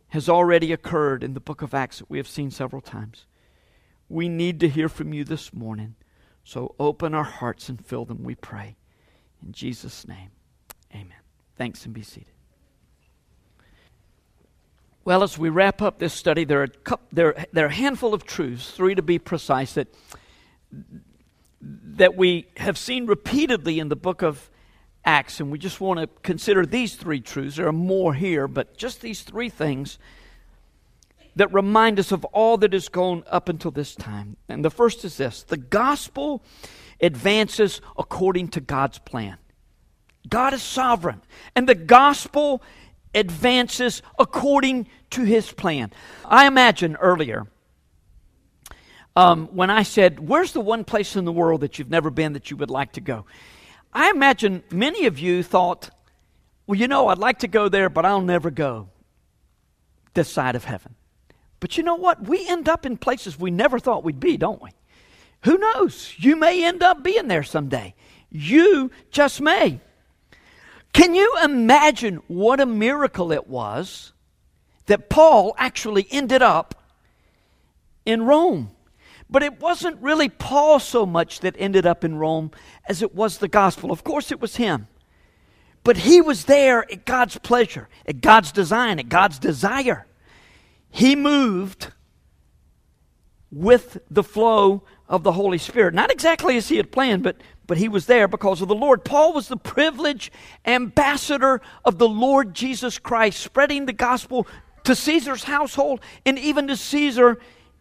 has 0.09 0.29
already 0.29 0.71
occurred 0.71 1.25
in 1.25 1.33
the 1.33 1.41
book 1.41 1.63
of 1.63 1.73
Acts 1.73 2.01
that 2.01 2.11
we 2.11 2.19
have 2.19 2.29
seen 2.29 2.51
several 2.51 2.83
times. 2.83 3.25
We 4.11 4.29
need 4.29 4.61
to 4.61 4.69
hear 4.69 4.91
from 4.91 5.15
you 5.15 5.25
this 5.25 5.55
morning. 5.55 5.95
So 6.45 6.75
open 6.79 7.15
our 7.15 7.25
hearts 7.25 7.71
and 7.71 7.83
fill 7.83 8.05
them, 8.05 8.23
we 8.23 8.35
pray. 8.35 8.77
In 9.43 9.53
Jesus' 9.53 10.07
name, 10.07 10.33
amen. 10.95 11.23
Thanks 11.57 11.87
and 11.87 11.95
be 11.95 12.03
seated. 12.03 12.35
Well, 15.05 15.25
as 15.25 15.37
we 15.37 15.49
wrap 15.49 15.83
up 15.83 15.99
this 15.99 16.15
study, 16.15 16.45
there 16.45 16.63
are, 16.63 16.69
couple, 16.69 17.09
there, 17.11 17.47
there 17.53 17.65
are 17.65 17.69
a 17.69 17.75
handful 17.75 18.15
of 18.15 18.25
truths, 18.25 18.71
three 18.71 18.95
to 18.95 19.03
be 19.03 19.19
precise, 19.19 19.73
that, 19.73 19.89
that 21.61 22.15
we 22.15 22.47
have 22.57 22.79
seen 22.79 23.07
repeatedly 23.07 23.81
in 23.81 23.89
the 23.89 23.97
book 23.97 24.23
of 24.23 24.49
Acts. 25.05 25.41
And 25.41 25.51
we 25.51 25.59
just 25.59 25.81
want 25.81 25.99
to 25.99 26.07
consider 26.23 26.65
these 26.65 26.95
three 26.95 27.21
truths. 27.21 27.57
There 27.57 27.67
are 27.67 27.73
more 27.73 28.15
here, 28.15 28.47
but 28.47 28.77
just 28.77 29.01
these 29.01 29.23
three 29.23 29.49
things 29.49 29.99
that 31.35 31.53
remind 31.53 31.99
us 31.99 32.13
of 32.13 32.25
all 32.27 32.57
that 32.59 32.73
has 32.73 32.89
gone 32.89 33.25
up 33.27 33.49
until 33.49 33.73
this 33.73 33.97
time. 33.97 34.37
And 34.49 34.65
the 34.65 34.71
first 34.71 35.05
is 35.05 35.17
this 35.17 35.43
the 35.43 35.57
gospel 35.57 36.45
advances 37.01 37.81
according 37.99 38.49
to 38.49 38.61
God's 38.61 38.99
plan. 38.99 39.39
God 40.29 40.55
is 40.55 40.63
sovereign, 40.63 41.23
and 41.57 41.69
the 41.69 41.75
gospel 41.75 42.63
advances 43.15 44.03
according 44.19 44.87
to 45.11 45.23
his 45.23 45.53
plan. 45.53 45.93
I 46.25 46.47
imagine 46.47 46.97
earlier 46.97 47.47
um, 49.15 49.49
when 49.49 49.71
I 49.71 49.83
said, 49.83 50.27
Where's 50.27 50.53
the 50.53 50.61
one 50.61 50.85
place 50.85 51.17
in 51.17 51.25
the 51.25 51.33
world 51.33 51.61
that 51.61 51.79
you've 51.79 51.91
never 51.91 52.11
been 52.11 52.33
that 52.33 52.51
you 52.51 52.57
would 52.57 52.71
like 52.71 52.93
to 52.93 53.01
go? 53.01 53.27
I 53.93 54.11
imagine 54.11 54.63
many 54.71 55.07
of 55.07 55.19
you 55.19 55.43
thought, 55.43 55.91
Well, 56.67 56.79
you 56.79 56.89
know, 56.89 57.09
I'd 57.09 57.19
like 57.19 57.41
to 57.41 57.49
go 57.49 57.69
there, 57.69 57.91
but 57.91 58.05
I'll 58.05 58.23
never 58.23 58.51
go 58.51 58.89
this 60.15 60.31
side 60.31 60.57
of 60.57 60.65
heaven. 60.65 60.95
But 61.61 61.77
you 61.77 61.83
know 61.83 61.95
what? 61.95 62.27
We 62.27 62.47
end 62.49 62.69
up 62.69 62.85
in 62.85 62.97
places 62.97 63.39
we 63.39 63.51
never 63.51 63.79
thought 63.79 64.05
we'd 64.05 64.21
be, 64.21 64.37
don't 64.37 64.61
we? 64.61 64.71
Who 65.45 65.59
knows? 65.59 66.15
You 66.19 66.37
may 66.37 66.65
end 66.65 66.83
up 66.83 67.03
being 67.03 67.29
there 67.29 67.43
someday. 67.43 67.95
You 68.31 68.91
just 69.11 69.41
may. 69.41 69.81
Can 70.93 71.15
you 71.15 71.37
imagine 71.43 72.17
what 72.29 72.61
a 72.61 72.67
miracle 72.67 73.33
it 73.33 73.49
was 73.49 74.13
that 74.87 75.09
Paul 75.09 75.55
actually 75.59 76.07
ended 76.11 76.43
up 76.43 76.75
in 78.05 78.25
Rome? 78.25 78.71
But 79.31 79.43
it 79.43 79.61
wasn't 79.61 80.03
really 80.03 80.29
Paul 80.29 80.79
so 80.79 81.07
much 81.07 81.41
that 81.41 81.57
ended 81.59 81.87
up 81.87 82.05
in 82.05 82.17
Rome 82.17 82.51
as 82.87 83.01
it 83.01 83.15
was 83.15 83.39
the 83.39 83.49
gospel. 83.49 83.91
Of 83.91 84.05
course, 84.05 84.31
it 84.31 84.41
was 84.41 84.57
him. 84.57 84.89
But 85.85 85.99
he 85.99 86.21
was 86.21 86.45
there 86.45 86.91
at 86.93 87.07
God's 87.07 87.39
pleasure, 87.39 87.89
at 88.07 88.21
God's 88.21 88.53
design, 88.53 88.99
at 88.99 89.09
God's 89.09 89.39
desire 89.39 90.07
he 90.93 91.17
moved 91.17 91.89
with 93.53 93.99
the 94.11 94.23
flow 94.23 94.83
of 95.09 95.23
the 95.23 95.33
Holy 95.33 95.59
Spirit. 95.59 95.93
Not 95.93 96.11
exactly 96.11 96.57
as 96.57 96.69
he 96.69 96.79
had 96.79 96.91
planned, 96.91 97.23
but, 97.23 97.37
but 97.67 97.77
he 97.77 97.89
was 97.89 98.07
there 98.07 98.27
because 98.27 98.63
of 98.63 98.69
the 98.69 98.75
Lord. 98.75 99.05
Paul 99.05 99.35
was 99.35 99.49
the 99.49 99.59
privileged 99.59 100.33
ambassador 100.65 101.61
of 101.85 101.99
the 101.99 102.09
Lord 102.09 102.55
Jesus 102.55 102.99
Christ, 102.99 103.41
spreading 103.41 103.85
the 103.85 103.93
gospel 103.93 104.47
to 104.85 104.97
Caesar's 104.97 105.45
household 105.45 106.01
and 106.25 106.39
even 106.39 106.67
to 106.69 106.77
Caesar 106.77 107.39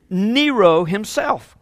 Nero 0.10 0.84
himself. 0.84 1.58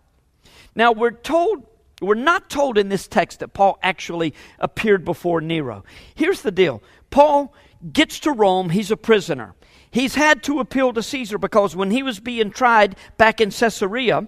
Now, 0.74 0.92
we're 0.92 1.12
told, 1.12 1.66
we're 2.01 2.16
not 2.16 2.50
told 2.50 2.80
in 2.80 2.89
this 2.89 3.08
text 3.08 3.39
that 3.39 3.54
Paul 3.54 3.78
actually 3.84 4.34
appeared 4.58 5.06
before 5.06 5.39
Nero. 5.39 5.84
Here's 6.16 6.42
the 6.42 6.51
deal 6.51 6.82
Paul 7.12 7.54
gets 7.94 8.20
to 8.22 8.32
Rome, 8.32 8.72
he's 8.72 8.89
a 8.89 8.98
prisoner. 8.98 9.54
He's 9.91 10.15
had 10.15 10.43
to 10.43 10.60
appeal 10.60 10.93
to 10.93 11.01
Caesar 11.01 11.38
because 11.38 11.75
when 11.75 11.91
he 11.91 12.03
was 12.03 12.19
being 12.19 12.51
tried 12.51 12.96
back 13.17 13.41
in 13.41 13.50
Caesarea, 13.50 14.27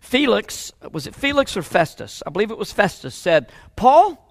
Felix, 0.00 0.72
was 0.90 1.06
it 1.06 1.14
Felix 1.14 1.56
or 1.56 1.62
Festus? 1.62 2.22
I 2.26 2.30
believe 2.30 2.50
it 2.50 2.58
was 2.58 2.72
Festus, 2.72 3.14
said, 3.14 3.52
Paul, 3.76 4.26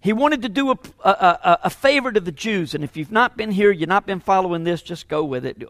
he 0.00 0.12
wanted 0.12 0.42
to 0.42 0.48
do 0.48 0.70
a, 0.70 0.78
a, 1.04 1.10
a, 1.10 1.58
a, 1.64 1.70
favor 1.70 2.12
to 2.12 2.20
the 2.20 2.30
Jews. 2.30 2.74
And 2.74 2.84
if 2.84 2.96
you've 2.96 3.10
not 3.10 3.36
been 3.36 3.50
here, 3.50 3.72
you've 3.72 3.88
not 3.88 4.06
been 4.06 4.20
following 4.20 4.62
this, 4.62 4.82
just 4.82 5.08
go 5.08 5.24
with 5.24 5.44
it. 5.44 5.64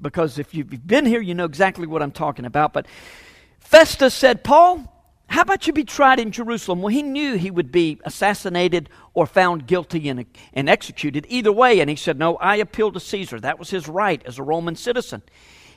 Because 0.00 0.38
if 0.38 0.54
you've 0.54 0.86
been 0.86 1.04
here, 1.04 1.20
you 1.20 1.34
know 1.34 1.44
exactly 1.44 1.86
what 1.86 2.02
I'm 2.02 2.10
talking 2.10 2.46
about. 2.46 2.72
But 2.72 2.86
Festus 3.60 4.14
said, 4.14 4.42
Paul, 4.42 4.97
how 5.28 5.42
about 5.42 5.66
you 5.66 5.74
be 5.74 5.84
tried 5.84 6.18
in 6.18 6.32
Jerusalem? 6.32 6.80
Well, 6.80 6.88
he 6.88 7.02
knew 7.02 7.34
he 7.34 7.50
would 7.50 7.70
be 7.70 8.00
assassinated 8.04 8.88
or 9.12 9.26
found 9.26 9.66
guilty 9.66 10.08
and, 10.08 10.24
and 10.54 10.68
executed 10.70 11.26
either 11.28 11.52
way. 11.52 11.80
And 11.80 11.90
he 11.90 11.96
said, 11.96 12.18
No, 12.18 12.36
I 12.36 12.56
appeal 12.56 12.92
to 12.92 13.00
Caesar. 13.00 13.38
That 13.38 13.58
was 13.58 13.68
his 13.68 13.88
right 13.88 14.22
as 14.24 14.38
a 14.38 14.42
Roman 14.42 14.74
citizen. 14.74 15.22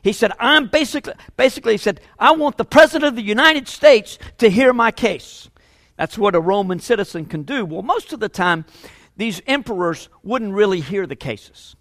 He 0.03 0.13
said, 0.13 0.31
I'm 0.39 0.67
basically, 0.67 1.13
basically, 1.36 1.74
he 1.74 1.77
said, 1.77 2.00
I 2.17 2.31
want 2.31 2.58
the 2.58 2.65
President 2.65 3.10
of 3.10 3.15
the 3.15 3.22
United 3.22 3.67
States 3.67 4.17
to 4.38 4.50
hear 4.50 4.74
my 4.74 4.89
case. 4.89 5.50
That's 5.98 6.17
what 6.17 6.34
a 6.34 6.39
Roman 6.39 6.79
citizen 6.79 7.25
can 7.25 7.43
do. 7.43 7.65
Well, 7.65 7.84
most 7.84 8.13
of 8.13 8.20
the 8.20 8.29
time, 8.29 8.65
these 9.17 9.41
emperors 9.46 10.10
wouldn't 10.24 10.53
really 10.53 10.79
hear 10.79 11.05
the 11.05 11.15
cases. 11.15 11.75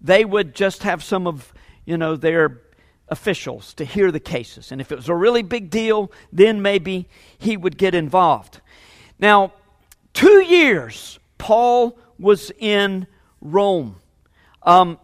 They 0.00 0.24
would 0.24 0.54
just 0.54 0.82
have 0.82 1.04
some 1.04 1.26
of, 1.26 1.52
you 1.84 1.96
know, 1.98 2.16
their 2.16 2.62
officials 3.10 3.74
to 3.74 3.84
hear 3.84 4.10
the 4.10 4.20
cases. 4.20 4.72
And 4.72 4.80
if 4.80 4.92
it 4.92 4.96
was 4.96 5.08
a 5.08 5.14
really 5.14 5.42
big 5.42 5.68
deal, 5.68 6.10
then 6.32 6.62
maybe 6.62 7.08
he 7.38 7.56
would 7.56 7.76
get 7.76 7.94
involved. 7.94 8.60
Now, 9.18 9.52
two 10.14 10.42
years 10.42 11.18
Paul 11.38 11.98
was 12.18 12.52
in 12.58 13.06
Rome. 13.40 13.96
Um, 14.62 14.98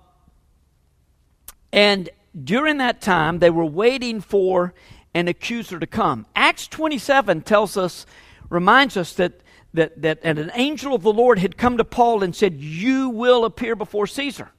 and 1.73 2.09
during 2.45 2.77
that 2.79 3.01
time, 3.01 3.39
they 3.39 3.51
were 3.51 3.65
waiting 3.65 4.21
for 4.21 4.75
an 5.15 5.29
accuser 5.29 5.81
to 5.81 5.87
come. 5.87 6.27
Acts 6.37 6.69
27 6.69 7.41
tells 7.43 7.77
us, 7.77 8.07
reminds 8.51 8.97
us 8.97 9.15
that, 9.15 9.41
that, 9.73 10.01
that 10.03 10.23
an 10.23 10.51
angel 10.55 10.95
of 10.95 11.03
the 11.03 11.13
Lord 11.13 11.39
had 11.39 11.57
come 11.57 11.79
to 11.79 11.85
Paul 11.85 12.23
and 12.23 12.37
said, 12.37 12.61
You 12.61 13.09
will 13.09 13.45
appear 13.45 13.75
before 13.75 14.07
Caesar. 14.07 14.51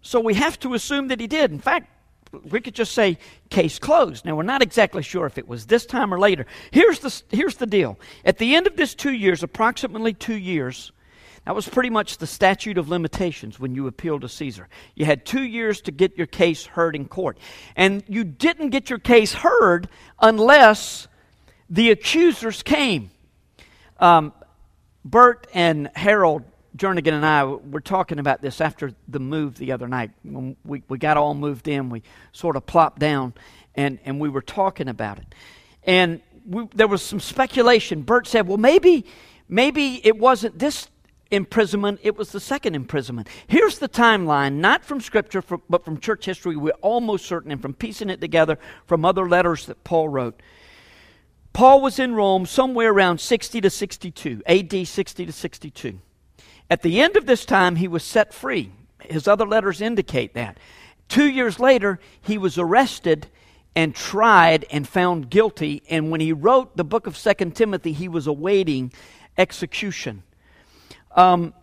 So 0.00 0.20
we 0.20 0.34
have 0.34 0.58
to 0.60 0.74
assume 0.74 1.08
that 1.08 1.18
he 1.18 1.26
did. 1.26 1.50
In 1.50 1.58
fact, 1.58 1.90
we 2.50 2.60
could 2.60 2.74
just 2.74 2.92
say 2.92 3.18
case 3.50 3.78
closed. 3.78 4.24
Now, 4.24 4.36
we're 4.36 4.42
not 4.42 4.62
exactly 4.62 5.02
sure 5.02 5.26
if 5.26 5.38
it 5.38 5.48
was 5.48 5.66
this 5.66 5.86
time 5.86 6.12
or 6.12 6.18
later. 6.18 6.46
Here's 6.70 7.00
the, 7.00 7.22
here's 7.30 7.56
the 7.56 7.66
deal. 7.66 7.98
At 8.24 8.38
the 8.38 8.54
end 8.54 8.66
of 8.66 8.76
this 8.76 8.94
two 8.94 9.12
years, 9.12 9.42
approximately 9.42 10.14
two 10.14 10.36
years, 10.36 10.92
that 11.44 11.54
was 11.54 11.68
pretty 11.68 11.90
much 11.90 12.18
the 12.18 12.26
statute 12.26 12.78
of 12.78 12.88
limitations 12.88 13.60
when 13.60 13.74
you 13.74 13.86
appealed 13.86 14.22
to 14.22 14.28
Caesar. 14.28 14.68
You 14.94 15.04
had 15.04 15.26
two 15.26 15.42
years 15.42 15.82
to 15.82 15.92
get 15.92 16.16
your 16.16 16.26
case 16.26 16.64
heard 16.64 16.96
in 16.96 17.06
court. 17.06 17.38
And 17.76 18.02
you 18.08 18.24
didn't 18.24 18.70
get 18.70 18.88
your 18.88 18.98
case 18.98 19.34
heard 19.34 19.88
unless 20.18 21.06
the 21.68 21.90
accusers 21.90 22.62
came. 22.62 23.10
Um, 23.98 24.32
Bert 25.04 25.46
and 25.52 25.90
Harold 25.94 26.44
Jernigan 26.76 27.12
and 27.12 27.24
I 27.24 27.44
were 27.44 27.80
talking 27.80 28.18
about 28.18 28.42
this 28.42 28.60
after 28.60 28.92
the 29.06 29.20
move 29.20 29.58
the 29.58 29.72
other 29.72 29.86
night. 29.86 30.10
When 30.24 30.56
we, 30.64 30.82
we 30.88 30.98
got 30.98 31.16
all 31.16 31.34
moved 31.34 31.68
in, 31.68 31.88
we 31.88 32.02
sort 32.32 32.56
of 32.56 32.66
plopped 32.66 32.98
down 32.98 33.34
and, 33.74 33.98
and 34.04 34.20
we 34.20 34.28
were 34.28 34.42
talking 34.42 34.88
about 34.88 35.18
it. 35.18 35.34
And 35.84 36.20
we, 36.46 36.66
there 36.74 36.88
was 36.88 37.02
some 37.02 37.20
speculation. 37.20 38.02
Bert 38.02 38.26
said, 38.26 38.48
well, 38.48 38.56
maybe, 38.56 39.04
maybe 39.48 40.04
it 40.04 40.18
wasn't 40.18 40.58
this 40.58 40.88
imprisonment, 41.30 42.00
it 42.02 42.16
was 42.16 42.32
the 42.32 42.40
second 42.40 42.74
imprisonment. 42.74 43.28
Here's 43.46 43.78
the 43.78 43.88
timeline, 43.88 44.54
not 44.54 44.84
from 44.84 45.00
Scripture, 45.00 45.42
for, 45.42 45.58
but 45.68 45.84
from 45.84 45.98
church 45.98 46.24
history. 46.24 46.56
We're 46.56 46.72
almost 46.80 47.26
certain, 47.26 47.50
and 47.50 47.62
from 47.62 47.74
piecing 47.74 48.10
it 48.10 48.20
together 48.20 48.58
from 48.86 49.04
other 49.04 49.28
letters 49.28 49.66
that 49.66 49.82
Paul 49.84 50.08
wrote. 50.08 50.40
Paul 51.52 51.80
was 51.80 51.98
in 51.98 52.14
Rome 52.14 52.46
somewhere 52.46 52.90
around 52.90 53.20
60 53.20 53.60
to 53.60 53.70
62, 53.70 54.42
AD 54.46 54.86
60 54.86 55.26
to 55.26 55.32
62. 55.32 56.00
At 56.74 56.82
the 56.82 57.00
end 57.00 57.16
of 57.16 57.26
this 57.26 57.44
time, 57.44 57.76
he 57.76 57.86
was 57.86 58.02
set 58.02 58.34
free. 58.34 58.72
His 58.98 59.28
other 59.28 59.46
letters 59.46 59.80
indicate 59.80 60.34
that. 60.34 60.58
Two 61.06 61.30
years 61.30 61.60
later, 61.60 62.00
he 62.20 62.36
was 62.36 62.58
arrested 62.58 63.28
and 63.76 63.94
tried 63.94 64.66
and 64.72 64.88
found 64.88 65.30
guilty. 65.30 65.84
And 65.88 66.10
when 66.10 66.20
he 66.20 66.32
wrote 66.32 66.76
the 66.76 66.82
book 66.82 67.06
of 67.06 67.16
Second 67.16 67.54
Timothy, 67.54 67.92
he 67.92 68.08
was 68.08 68.26
awaiting 68.26 68.92
execution. 69.38 70.24
Um, 71.14 71.54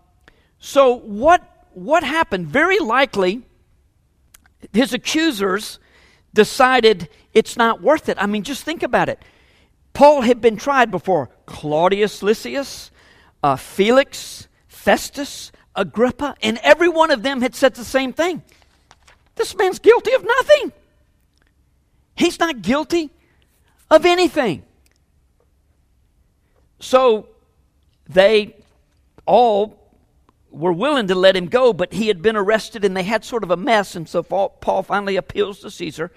so, 0.60 0.96
what, 1.00 1.68
what 1.74 2.06
happened? 2.06 2.48
Very 2.48 2.80
likely, 2.80 3.42
his 4.72 4.94
accusers 4.94 5.78
decided 6.34 7.10
it's 7.34 7.58
not 7.58 7.82
worth 7.82 8.08
it. 8.08 8.16
I 8.18 8.28
mean, 8.28 8.44
just 8.44 8.64
think 8.64 8.82
about 8.82 9.10
it. 9.10 9.22
Paul 9.92 10.22
had 10.22 10.40
been 10.40 10.56
tried 10.56 10.90
before 10.90 11.32
Claudius 11.48 12.24
Lysias, 12.24 12.92
uh, 13.44 13.58
Felix, 13.58 14.48
Festus, 14.82 15.52
Agrippa, 15.76 16.36
and 16.42 16.58
every 16.64 16.90
one 16.90 17.12
of 17.12 17.22
them 17.22 17.42
had 17.42 17.54
said 17.54 17.76
the 17.76 17.86
same 17.86 18.14
thing. 18.14 18.42
This 19.36 19.56
man's 19.56 19.78
guilty 19.78 20.12
of 20.14 20.26
nothing. 20.26 20.72
He's 22.16 22.40
not 22.40 22.64
guilty 22.64 23.12
of 23.92 24.08
anything. 24.08 24.64
So 26.80 27.28
they 28.10 28.56
all 29.28 29.78
were 30.50 30.74
willing 30.74 31.06
to 31.10 31.16
let 31.16 31.36
him 31.36 31.46
go, 31.46 31.74
but 31.74 31.94
he 31.94 32.08
had 32.08 32.24
been 32.24 32.36
arrested 32.36 32.84
and 32.84 32.98
they 32.98 33.04
had 33.04 33.24
sort 33.24 33.44
of 33.44 33.52
a 33.52 33.58
mess. 33.58 33.96
And 33.96 34.10
so 34.10 34.24
Paul 34.24 34.82
finally 34.82 35.16
appeals 35.16 35.60
to 35.60 35.70
Caesar. 35.70 36.12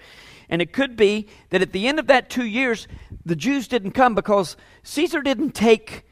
And 0.49 0.59
it 0.59 0.73
could 0.73 0.95
be 0.95 1.27
that 1.51 1.61
at 1.61 1.71
the 1.71 1.87
end 1.87 1.99
of 1.99 2.07
that 2.07 2.31
two 2.31 2.45
years, 2.45 2.87
the 3.23 3.35
Jews 3.35 3.67
didn't 3.67 3.91
come 3.91 4.15
because 4.15 4.57
Caesar 4.81 5.21
didn't 5.21 5.51
take 5.51 6.03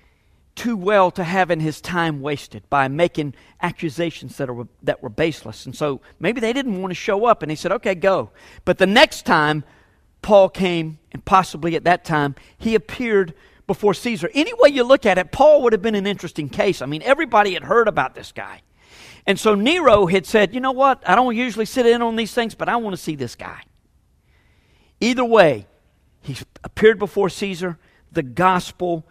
too 0.55 0.77
well 0.77 1.09
to 1.11 1.23
having 1.23 1.59
his 1.59 1.81
time 1.81 2.21
wasted 2.21 2.69
by 2.69 2.87
making 2.87 3.33
accusations 3.61 4.37
that, 4.37 4.49
are, 4.49 4.67
that 4.83 5.01
were 5.01 5.09
baseless. 5.09 5.65
And 5.65 5.75
so 5.75 6.01
maybe 6.19 6.39
they 6.39 6.53
didn't 6.53 6.81
want 6.81 6.91
to 6.91 6.95
show 6.95 7.25
up. 7.25 7.41
And 7.41 7.51
he 7.51 7.55
said, 7.55 7.71
okay, 7.71 7.95
go. 7.95 8.29
But 8.65 8.77
the 8.77 8.85
next 8.85 9.25
time 9.25 9.63
Paul 10.21 10.49
came, 10.49 10.99
and 11.11 11.25
possibly 11.25 11.75
at 11.75 11.83
that 11.85 12.05
time, 12.05 12.35
he 12.57 12.75
appeared 12.75 13.33
before 13.65 13.93
Caesar. 13.93 14.29
Any 14.33 14.53
way 14.53 14.69
you 14.69 14.83
look 14.83 15.05
at 15.05 15.17
it, 15.17 15.31
Paul 15.31 15.63
would 15.63 15.73
have 15.73 15.81
been 15.81 15.95
an 15.95 16.07
interesting 16.07 16.49
case. 16.49 16.81
I 16.81 16.85
mean, 16.85 17.01
everybody 17.01 17.53
had 17.53 17.63
heard 17.63 17.87
about 17.87 18.13
this 18.13 18.31
guy. 18.31 18.61
And 19.25 19.39
so 19.39 19.55
Nero 19.55 20.05
had 20.05 20.25
said, 20.25 20.53
you 20.53 20.59
know 20.59 20.71
what? 20.71 21.01
I 21.07 21.15
don't 21.15 21.35
usually 21.35 21.65
sit 21.65 21.85
in 21.85 22.01
on 22.01 22.15
these 22.15 22.33
things, 22.33 22.55
but 22.55 22.67
I 22.67 22.75
want 22.75 22.95
to 22.95 23.01
see 23.01 23.15
this 23.15 23.35
guy. 23.35 23.61
Either 24.99 25.25
way, 25.25 25.65
he 26.21 26.37
appeared 26.63 26.99
before 26.99 27.29
Caesar. 27.29 27.77
The 28.11 28.23
gospel 28.23 29.07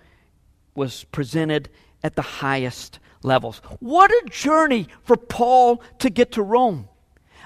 was 0.74 1.04
presented 1.04 1.68
at 2.02 2.16
the 2.16 2.22
highest 2.22 2.98
levels. 3.22 3.58
What 3.80 4.10
a 4.10 4.28
journey 4.30 4.88
for 5.04 5.16
Paul 5.16 5.82
to 5.98 6.10
get 6.10 6.32
to 6.32 6.42
Rome. 6.42 6.88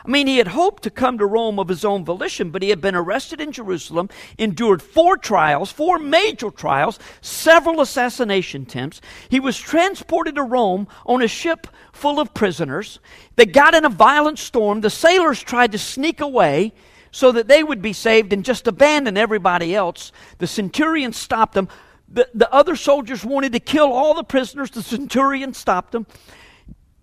I 0.06 0.08
mean, 0.08 0.28
he 0.28 0.38
had 0.38 0.48
hoped 0.48 0.84
to 0.84 0.90
come 0.90 1.18
to 1.18 1.26
Rome 1.26 1.58
of 1.58 1.66
his 1.66 1.84
own 1.84 2.04
volition, 2.04 2.50
but 2.50 2.62
he 2.62 2.70
had 2.70 2.80
been 2.80 2.94
arrested 2.94 3.40
in 3.40 3.50
Jerusalem, 3.50 4.08
endured 4.38 4.80
four 4.80 5.16
trials, 5.16 5.72
four 5.72 5.98
major 5.98 6.50
trials, 6.50 7.00
several 7.20 7.80
assassination 7.80 8.62
attempts. 8.62 9.00
He 9.28 9.40
was 9.40 9.58
transported 9.58 10.36
to 10.36 10.44
Rome 10.44 10.86
on 11.06 11.22
a 11.22 11.28
ship 11.28 11.66
full 11.92 12.20
of 12.20 12.34
prisoners. 12.34 13.00
They 13.34 13.46
got 13.46 13.74
in 13.74 13.84
a 13.84 13.88
violent 13.88 14.38
storm. 14.38 14.80
The 14.80 14.90
sailors 14.90 15.42
tried 15.42 15.72
to 15.72 15.78
sneak 15.78 16.20
away 16.20 16.72
so 17.10 17.32
that 17.32 17.48
they 17.48 17.64
would 17.64 17.82
be 17.82 17.92
saved 17.92 18.32
and 18.32 18.44
just 18.44 18.68
abandon 18.68 19.16
everybody 19.16 19.74
else. 19.74 20.12
The 20.38 20.46
centurion 20.46 21.12
stopped 21.14 21.54
them. 21.54 21.68
The, 22.08 22.28
the 22.34 22.52
other 22.52 22.76
soldiers 22.76 23.24
wanted 23.24 23.52
to 23.52 23.60
kill 23.60 23.92
all 23.92 24.14
the 24.14 24.24
prisoners. 24.24 24.70
The 24.70 24.82
centurion 24.82 25.54
stopped 25.54 25.92
them. 25.92 26.06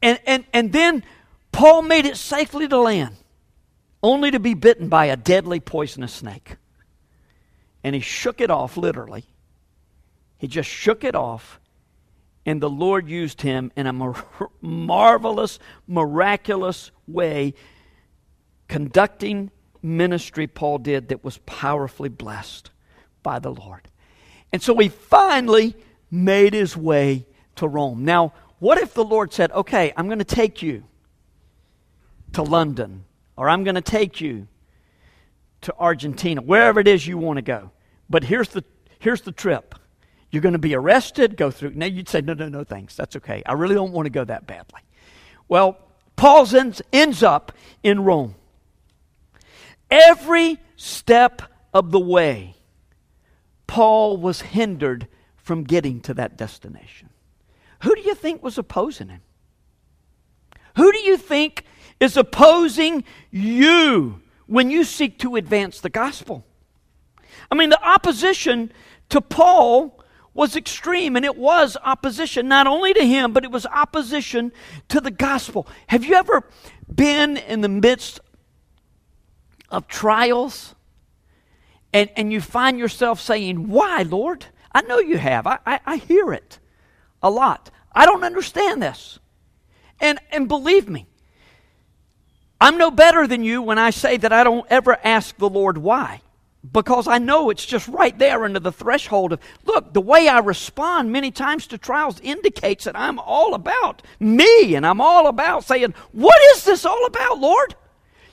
And, 0.01 0.19
and, 0.25 0.45
and 0.53 0.71
then 0.71 1.03
Paul 1.51 1.83
made 1.83 2.05
it 2.05 2.17
safely 2.17 2.67
to 2.67 2.77
land, 2.77 3.15
only 4.01 4.31
to 4.31 4.39
be 4.39 4.53
bitten 4.53 4.89
by 4.89 5.05
a 5.05 5.17
deadly 5.17 5.59
poisonous 5.59 6.13
snake. 6.13 6.57
And 7.83 7.95
he 7.95 8.01
shook 8.01 8.41
it 8.41 8.49
off, 8.49 8.77
literally. 8.77 9.25
He 10.37 10.47
just 10.47 10.69
shook 10.69 11.05
it 11.05 11.15
off, 11.15 11.59
and 12.45 12.61
the 12.61 12.69
Lord 12.69 13.07
used 13.07 13.41
him 13.41 13.71
in 13.77 13.87
a 13.87 13.93
mar- 13.93 14.25
marvelous, 14.61 15.57
miraculous 15.87 16.91
way, 17.07 17.53
conducting 18.67 19.51
ministry 19.81 20.47
Paul 20.47 20.79
did 20.79 21.09
that 21.09 21.23
was 21.23 21.37
powerfully 21.45 22.09
blessed 22.09 22.71
by 23.21 23.39
the 23.39 23.51
Lord. 23.51 23.87
And 24.53 24.61
so 24.61 24.77
he 24.77 24.87
finally 24.87 25.75
made 26.11 26.53
his 26.53 26.77
way 26.77 27.25
to 27.55 27.67
Rome. 27.67 28.05
Now, 28.05 28.33
what 28.59 28.77
if 28.77 28.93
the 28.93 29.03
Lord 29.03 29.33
said, 29.33 29.51
Okay, 29.51 29.91
I'm 29.97 30.05
going 30.05 30.19
to 30.19 30.23
take 30.23 30.61
you 30.61 30.83
to 32.33 32.43
London, 32.43 33.03
or 33.35 33.49
I'm 33.49 33.63
going 33.63 33.75
to 33.75 33.81
take 33.81 34.21
you 34.21 34.47
to 35.61 35.73
Argentina, 35.77 36.41
wherever 36.41 36.79
it 36.79 36.87
is 36.87 37.05
you 37.05 37.17
want 37.17 37.37
to 37.37 37.41
go. 37.41 37.71
But 38.09 38.23
here's 38.23 38.49
the, 38.49 38.63
here's 38.99 39.21
the 39.21 39.31
trip. 39.31 39.75
You're 40.29 40.41
going 40.41 40.53
to 40.53 40.59
be 40.59 40.75
arrested, 40.75 41.37
go 41.37 41.51
through. 41.51 41.71
Now 41.71 41.85
you'd 41.85 42.09
say, 42.09 42.21
no, 42.21 42.33
no, 42.33 42.49
no, 42.49 42.63
thanks. 42.63 42.95
That's 42.95 43.15
okay. 43.17 43.43
I 43.45 43.53
really 43.53 43.75
don't 43.75 43.91
want 43.91 44.05
to 44.07 44.09
go 44.09 44.23
that 44.23 44.47
badly. 44.47 44.81
Well, 45.47 45.77
Paul 46.15 46.47
ends, 46.55 46.81
ends 46.91 47.23
up 47.23 47.51
in 47.81 48.03
Rome. 48.03 48.35
Every 49.89 50.59
step 50.75 51.43
of 51.73 51.91
the 51.91 51.99
way, 51.99 52.55
Paul 53.67 54.17
was 54.17 54.41
hindered 54.41 55.07
from 55.37 55.63
getting 55.63 56.01
to 56.01 56.13
that 56.13 56.37
destination. 56.37 57.09
Who 57.81 57.95
do 57.95 58.01
you 58.01 58.15
think 58.15 58.43
was 58.43 58.57
opposing 58.57 59.09
him? 59.09 59.21
Who 60.75 60.91
do 60.91 60.99
you 60.99 61.17
think 61.17 61.65
is 61.99 62.17
opposing 62.17 63.03
you 63.31 64.21
when 64.45 64.69
you 64.69 64.83
seek 64.83 65.17
to 65.19 65.35
advance 65.35 65.79
the 65.79 65.89
gospel. 65.89 66.45
I 67.49 67.55
mean, 67.55 67.69
the 67.69 67.81
opposition 67.81 68.71
to 69.09 69.21
Paul 69.21 69.99
was 70.33 70.55
extreme, 70.55 71.15
and 71.15 71.23
it 71.23 71.37
was 71.37 71.77
opposition 71.83 72.47
not 72.47 72.67
only 72.67 72.93
to 72.93 73.05
him, 73.05 73.33
but 73.33 73.43
it 73.43 73.51
was 73.51 73.65
opposition 73.67 74.51
to 74.89 74.99
the 74.99 75.11
gospel. 75.11 75.67
Have 75.87 76.03
you 76.03 76.15
ever 76.15 76.43
been 76.93 77.37
in 77.37 77.61
the 77.61 77.69
midst 77.69 78.19
of 79.69 79.87
trials 79.87 80.72
and, 81.93 82.09
and 82.15 82.33
you 82.33 82.41
find 82.41 82.79
yourself 82.79 83.21
saying, 83.21 83.69
Why, 83.69 84.01
Lord? 84.01 84.45
I 84.73 84.81
know 84.81 84.99
you 84.99 85.17
have. 85.17 85.45
I, 85.45 85.59
I, 85.65 85.79
I 85.85 85.95
hear 85.97 86.33
it 86.33 86.59
a 87.21 87.29
lot. 87.29 87.69
I 87.93 88.05
don't 88.05 88.23
understand 88.23 88.81
this. 88.81 89.19
And, 89.99 90.19
and 90.31 90.47
believe 90.47 90.89
me, 90.89 91.05
I'm 92.59 92.77
no 92.77 92.89
better 92.91 93.27
than 93.27 93.43
you 93.43 93.61
when 93.61 93.77
I 93.77 93.91
say 93.91 94.17
that 94.17 94.33
I 94.33 94.43
don't 94.43 94.65
ever 94.69 94.97
ask 95.03 95.37
the 95.37 95.49
Lord 95.49 95.77
why. 95.77 96.21
Because 96.71 97.09
I 97.09 97.17
know 97.17 97.49
it's 97.49 97.65
just 97.65 97.89
right 97.89 98.17
there 98.17 98.45
under 98.45 98.59
the 98.59 98.71
threshold 98.71 99.33
of, 99.33 99.41
look, 99.65 99.93
the 99.93 100.01
way 100.01 100.29
I 100.29 100.39
respond 100.39 101.11
many 101.11 101.29
times 101.29 101.67
to 101.67 101.77
trials 101.77 102.21
indicates 102.21 102.85
that 102.85 102.97
I'm 102.97 103.19
all 103.19 103.53
about 103.53 104.01
me 104.19 104.73
and 104.75 104.85
I'm 104.85 105.01
all 105.01 105.27
about 105.27 105.65
saying, 105.65 105.93
What 106.13 106.39
is 106.55 106.63
this 106.63 106.85
all 106.85 107.05
about, 107.05 107.39
Lord? 107.39 107.75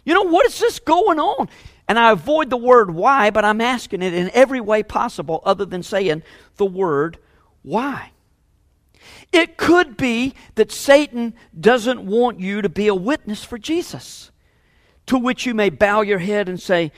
You 0.05 0.15
know, 0.15 0.23
what 0.23 0.47
is 0.47 0.59
this 0.61 0.79
going 0.79 1.19
on? 1.19 1.49
And 1.91 1.99
I 1.99 2.13
avoid 2.13 2.51
the 2.51 2.57
word 2.57 2.93
why, 2.93 3.31
but 3.31 3.45
I'm 3.45 3.61
asking 3.61 4.01
it 4.01 4.15
in 4.15 4.31
every 4.33 4.61
way 4.61 4.85
possible 4.85 5.43
other 5.45 5.65
than 5.65 5.83
saying 5.83 6.23
the 6.57 6.65
word 6.65 7.19
why. 7.63 8.13
It 9.33 9.57
could 9.57 9.97
be 9.97 10.35
that 10.55 10.71
Satan 10.71 11.35
doesn't 11.59 12.07
want 12.07 12.39
you 12.39 12.63
to 12.63 12.69
be 12.69 12.87
a 12.87 12.95
witness 12.95 13.43
for 13.43 13.59
Jesus, 13.59 14.31
to 15.07 15.19
which 15.19 15.47
you 15.47 15.53
may 15.53 15.69
bow 15.69 16.03
your 16.03 16.21
head 16.21 16.49
and 16.49 16.63
say, 16.63 16.93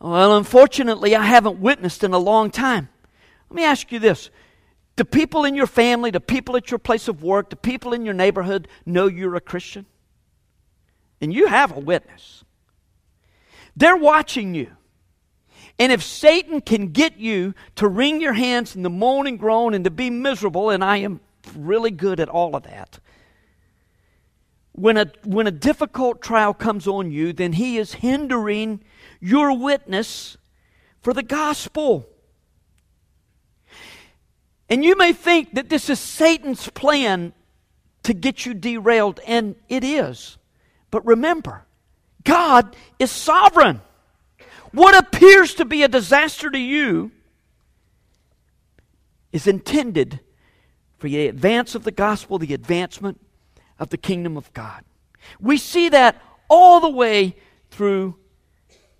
Well, 0.00 0.36
unfortunately, 0.36 1.16
I 1.16 1.24
haven't 1.24 1.58
witnessed 1.58 2.04
in 2.04 2.12
a 2.12 2.18
long 2.18 2.52
time. 2.52 2.88
Let 3.50 3.56
me 3.56 3.64
ask 3.64 3.90
you 3.90 3.98
this 3.98 4.30
Do 4.94 5.02
people 5.02 5.44
in 5.44 5.56
your 5.56 5.66
family, 5.66 6.12
do 6.12 6.20
people 6.20 6.54
at 6.54 6.70
your 6.70 6.78
place 6.78 7.08
of 7.08 7.24
work, 7.24 7.50
do 7.50 7.56
people 7.56 7.92
in 7.92 8.04
your 8.04 8.14
neighborhood 8.14 8.68
know 8.86 9.08
you're 9.08 9.34
a 9.34 9.40
Christian? 9.40 9.84
And 11.20 11.34
you 11.34 11.48
have 11.48 11.76
a 11.76 11.80
witness. 11.80 12.44
They're 13.76 13.96
watching 13.96 14.54
you. 14.54 14.70
And 15.78 15.92
if 15.92 16.02
Satan 16.02 16.62
can 16.62 16.88
get 16.88 17.18
you 17.18 17.54
to 17.74 17.86
wring 17.86 18.20
your 18.20 18.32
hands 18.32 18.74
in 18.74 18.82
the 18.82 18.90
moan 18.90 19.26
and 19.26 19.38
groan 19.38 19.74
and 19.74 19.84
to 19.84 19.90
be 19.90 20.08
miserable, 20.08 20.70
and 20.70 20.82
I 20.82 20.98
am 20.98 21.20
really 21.54 21.90
good 21.90 22.18
at 22.18 22.30
all 22.30 22.56
of 22.56 22.62
that. 22.62 22.98
When 24.72 24.96
a, 24.96 25.12
when 25.24 25.46
a 25.46 25.50
difficult 25.50 26.22
trial 26.22 26.54
comes 26.54 26.86
on 26.86 27.10
you, 27.10 27.32
then 27.32 27.54
he 27.54 27.76
is 27.78 27.94
hindering 27.94 28.82
your 29.20 29.56
witness 29.56 30.36
for 31.02 31.12
the 31.12 31.22
gospel. 31.22 32.06
And 34.68 34.84
you 34.84 34.96
may 34.96 35.12
think 35.12 35.54
that 35.54 35.68
this 35.68 35.88
is 35.88 36.00
Satan's 36.00 36.68
plan 36.70 37.32
to 38.02 38.14
get 38.14 38.46
you 38.46 38.54
derailed, 38.54 39.20
and 39.26 39.56
it 39.68 39.84
is. 39.84 40.38
But 40.90 41.04
remember, 41.04 41.66
God 42.26 42.76
is 42.98 43.10
sovereign. 43.10 43.80
What 44.72 44.94
appears 44.94 45.54
to 45.54 45.64
be 45.64 45.82
a 45.82 45.88
disaster 45.88 46.50
to 46.50 46.58
you 46.58 47.12
is 49.32 49.46
intended 49.46 50.20
for 50.98 51.08
the 51.08 51.28
advance 51.28 51.74
of 51.74 51.84
the 51.84 51.90
gospel, 51.90 52.38
the 52.38 52.52
advancement 52.52 53.20
of 53.78 53.88
the 53.88 53.96
kingdom 53.96 54.36
of 54.36 54.52
God. 54.52 54.84
We 55.40 55.56
see 55.56 55.88
that 55.88 56.20
all 56.48 56.80
the 56.80 56.90
way 56.90 57.36
through 57.70 58.16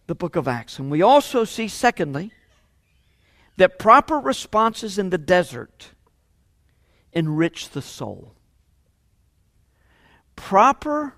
the 0.07 0.15
book 0.15 0.37
of 0.37 0.47
Acts. 0.49 0.79
And 0.79 0.91
we 0.91 1.03
also 1.03 1.45
see, 1.45 1.69
secondly, 1.69 2.33
that 3.57 3.79
proper 3.79 4.19
responses 4.19 4.99
in 4.99 5.11
the 5.11 5.19
desert 5.19 5.91
enrich 7.13 7.71
the 7.71 7.83
soul. 7.83 8.35
Proper 10.37 11.15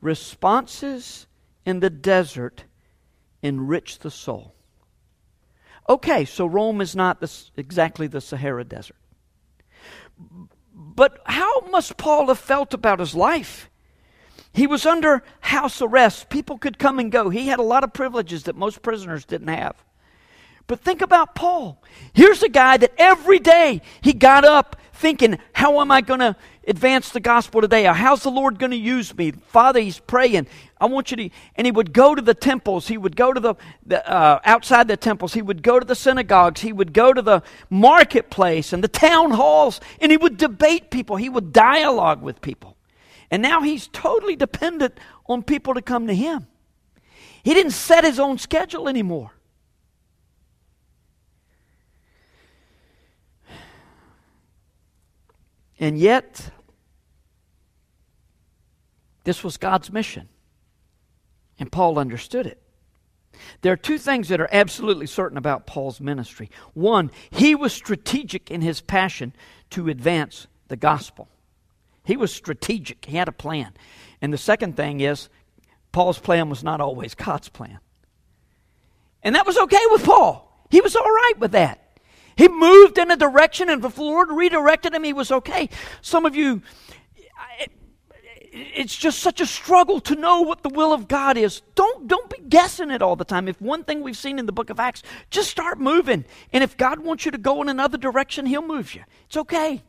responses 0.00 1.25
in 1.66 1.80
the 1.80 1.90
desert 1.90 2.64
enrich 3.42 3.98
the 3.98 4.10
soul. 4.10 4.54
Okay, 5.88 6.24
so 6.24 6.46
Rome 6.46 6.80
is 6.80 6.96
not 6.96 7.22
exactly 7.56 8.06
the 8.06 8.20
Sahara 8.20 8.64
Desert. 8.64 8.96
But 10.72 11.20
how 11.26 11.60
must 11.70 11.96
Paul 11.96 12.28
have 12.28 12.38
felt 12.38 12.72
about 12.72 13.00
his 13.00 13.14
life? 13.14 13.68
He 14.52 14.66
was 14.66 14.86
under 14.86 15.22
house 15.40 15.82
arrest. 15.82 16.30
People 16.30 16.56
could 16.56 16.78
come 16.78 16.98
and 16.98 17.12
go. 17.12 17.28
He 17.28 17.48
had 17.48 17.58
a 17.58 17.62
lot 17.62 17.84
of 17.84 17.92
privileges 17.92 18.44
that 18.44 18.56
most 18.56 18.82
prisoners 18.82 19.24
didn't 19.24 19.48
have. 19.48 19.76
But 20.66 20.80
think 20.80 21.02
about 21.02 21.34
Paul. 21.34 21.82
Here's 22.12 22.42
a 22.42 22.48
guy 22.48 22.76
that 22.78 22.94
every 22.98 23.38
day 23.38 23.82
he 24.00 24.12
got 24.12 24.44
up 24.44 24.76
thinking, 24.96 25.38
How 25.52 25.80
am 25.80 25.90
I 25.90 26.00
going 26.00 26.20
to 26.20 26.36
advance 26.66 27.10
the 27.10 27.20
gospel 27.20 27.60
today? 27.60 27.86
Or 27.86 27.92
how's 27.92 28.22
the 28.22 28.30
Lord 28.30 28.58
going 28.58 28.72
to 28.72 28.76
use 28.76 29.16
me? 29.16 29.30
Father, 29.30 29.80
he's 29.80 29.98
praying. 29.98 30.46
I 30.80 30.86
want 30.86 31.10
you 31.10 31.16
to. 31.16 31.30
And 31.54 31.66
he 31.66 31.70
would 31.70 31.92
go 31.92 32.14
to 32.14 32.22
the 32.22 32.34
temples. 32.34 32.88
He 32.88 32.98
would 32.98 33.16
go 33.16 33.32
to 33.32 33.40
the, 33.40 33.54
the 33.86 34.08
uh, 34.10 34.40
outside 34.44 34.88
the 34.88 34.96
temples. 34.96 35.32
He 35.32 35.42
would 35.42 35.62
go 35.62 35.78
to 35.78 35.86
the 35.86 35.94
synagogues. 35.94 36.60
He 36.60 36.72
would 36.72 36.92
go 36.92 37.12
to 37.12 37.22
the 37.22 37.42
marketplace 37.70 38.72
and 38.72 38.82
the 38.82 38.88
town 38.88 39.30
halls. 39.32 39.80
And 40.00 40.10
he 40.10 40.16
would 40.16 40.36
debate 40.36 40.90
people. 40.90 41.16
He 41.16 41.28
would 41.28 41.52
dialogue 41.52 42.22
with 42.22 42.40
people. 42.40 42.76
And 43.30 43.42
now 43.42 43.62
he's 43.62 43.88
totally 43.88 44.36
dependent 44.36 44.98
on 45.26 45.42
people 45.42 45.74
to 45.74 45.82
come 45.82 46.06
to 46.06 46.14
him. 46.14 46.46
He 47.42 47.54
didn't 47.54 47.72
set 47.72 48.04
his 48.04 48.18
own 48.18 48.38
schedule 48.38 48.88
anymore. 48.88 49.32
And 55.78 55.98
yet, 55.98 56.50
this 59.24 59.44
was 59.44 59.56
God's 59.56 59.92
mission. 59.92 60.28
And 61.58 61.70
Paul 61.70 61.98
understood 61.98 62.46
it. 62.46 62.62
There 63.60 63.72
are 63.72 63.76
two 63.76 63.98
things 63.98 64.28
that 64.28 64.40
are 64.40 64.48
absolutely 64.50 65.06
certain 65.06 65.36
about 65.36 65.66
Paul's 65.66 66.00
ministry. 66.00 66.50
One, 66.74 67.10
he 67.30 67.54
was 67.54 67.72
strategic 67.72 68.50
in 68.50 68.62
his 68.62 68.80
passion 68.80 69.34
to 69.70 69.88
advance 69.88 70.46
the 70.68 70.76
gospel. 70.76 71.28
He 72.04 72.16
was 72.16 72.32
strategic, 72.32 73.04
he 73.04 73.16
had 73.16 73.28
a 73.28 73.32
plan. 73.32 73.74
And 74.22 74.32
the 74.32 74.38
second 74.38 74.76
thing 74.76 75.00
is, 75.00 75.28
Paul's 75.92 76.18
plan 76.18 76.48
was 76.48 76.62
not 76.62 76.80
always 76.80 77.14
God's 77.14 77.48
plan. 77.48 77.78
And 79.22 79.34
that 79.34 79.46
was 79.46 79.58
okay 79.58 79.84
with 79.90 80.04
Paul. 80.04 80.66
He 80.70 80.80
was 80.80 80.94
all 80.94 81.02
right 81.02 81.34
with 81.38 81.52
that. 81.52 81.85
He 82.36 82.48
moved 82.48 82.98
in 82.98 83.10
a 83.10 83.16
direction, 83.16 83.70
and 83.70 83.84
if 83.84 83.94
the 83.94 84.02
Lord 84.02 84.30
redirected 84.30 84.94
him, 84.94 85.04
he 85.04 85.12
was 85.12 85.32
okay. 85.32 85.70
Some 86.02 86.26
of 86.26 86.36
you, 86.36 86.60
it's 88.52 88.94
just 88.94 89.20
such 89.20 89.40
a 89.40 89.46
struggle 89.46 90.00
to 90.00 90.14
know 90.14 90.42
what 90.42 90.62
the 90.62 90.68
will 90.68 90.92
of 90.92 91.08
God 91.08 91.38
is. 91.38 91.62
Don't, 91.74 92.06
don't 92.06 92.28
be 92.28 92.38
guessing 92.48 92.90
it 92.90 93.00
all 93.00 93.16
the 93.16 93.24
time. 93.24 93.48
If 93.48 93.60
one 93.60 93.84
thing 93.84 94.02
we've 94.02 94.16
seen 94.16 94.38
in 94.38 94.44
the 94.44 94.52
book 94.52 94.68
of 94.68 94.78
Acts, 94.78 95.02
just 95.30 95.50
start 95.50 95.80
moving. 95.80 96.26
And 96.52 96.62
if 96.62 96.76
God 96.76 97.00
wants 97.00 97.24
you 97.24 97.30
to 97.30 97.38
go 97.38 97.62
in 97.62 97.70
another 97.70 97.96
direction, 97.96 98.44
He'll 98.46 98.60
move 98.60 98.94
you. 98.94 99.04
It's 99.26 99.36
okay. 99.38 99.82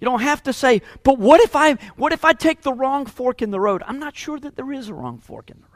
You 0.00 0.04
don't 0.04 0.20
have 0.20 0.42
to 0.44 0.52
say, 0.52 0.82
but 1.02 1.18
what 1.18 1.40
if 1.40 1.56
I 1.56 1.74
what 1.96 2.12
if 2.12 2.24
I 2.24 2.32
take 2.32 2.62
the 2.62 2.72
wrong 2.72 3.04
fork 3.06 3.42
in 3.42 3.50
the 3.50 3.58
road? 3.58 3.82
I'm 3.84 3.98
not 3.98 4.16
sure 4.16 4.38
that 4.38 4.54
there 4.54 4.72
is 4.72 4.88
a 4.88 4.94
wrong 4.94 5.18
fork 5.18 5.50
in 5.50 5.56
the 5.58 5.62
road. 5.62 5.67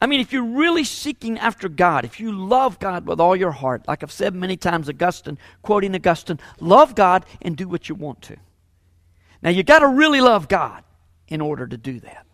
I 0.00 0.06
mean, 0.06 0.20
if 0.20 0.32
you're 0.32 0.44
really 0.44 0.84
seeking 0.84 1.38
after 1.38 1.68
God, 1.68 2.04
if 2.04 2.20
you 2.20 2.32
love 2.32 2.78
God 2.78 3.06
with 3.06 3.20
all 3.20 3.36
your 3.36 3.52
heart, 3.52 3.86
like 3.88 4.02
I've 4.02 4.12
said 4.12 4.34
many 4.34 4.56
times, 4.56 4.88
Augustine, 4.88 5.38
quoting 5.62 5.94
Augustine, 5.94 6.40
love 6.60 6.94
God 6.94 7.24
and 7.40 7.56
do 7.56 7.68
what 7.68 7.88
you 7.88 7.94
want 7.94 8.22
to. 8.22 8.36
Now, 9.42 9.50
you 9.50 9.62
got 9.62 9.80
to 9.80 9.88
really 9.88 10.20
love 10.20 10.48
God 10.48 10.84
in 11.28 11.40
order 11.40 11.66
to 11.66 11.76
do 11.76 12.00
that. 12.00 12.26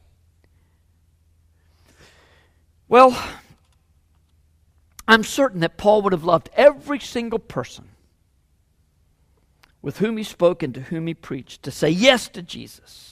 Well, 2.88 3.20
I'm 5.07 5.25
certain 5.25 5.61
that 5.61 5.77
Paul 5.77 6.03
would 6.03 6.12
have 6.12 6.25
loved 6.25 6.51
every 6.55 7.01
single 7.01 7.40
person 7.40 7.88
with 9.83 9.99
whom 9.99 10.16
he 10.16 10.23
spoke 10.23 10.62
and 10.62 10.75
to 10.75 10.81
whom 10.81 11.07
he 11.07 11.14
preached 11.14 11.62
to 11.64 11.70
say 11.70 11.90
yes 11.90 12.29
to 12.29 12.42
Jesus. 12.42 13.10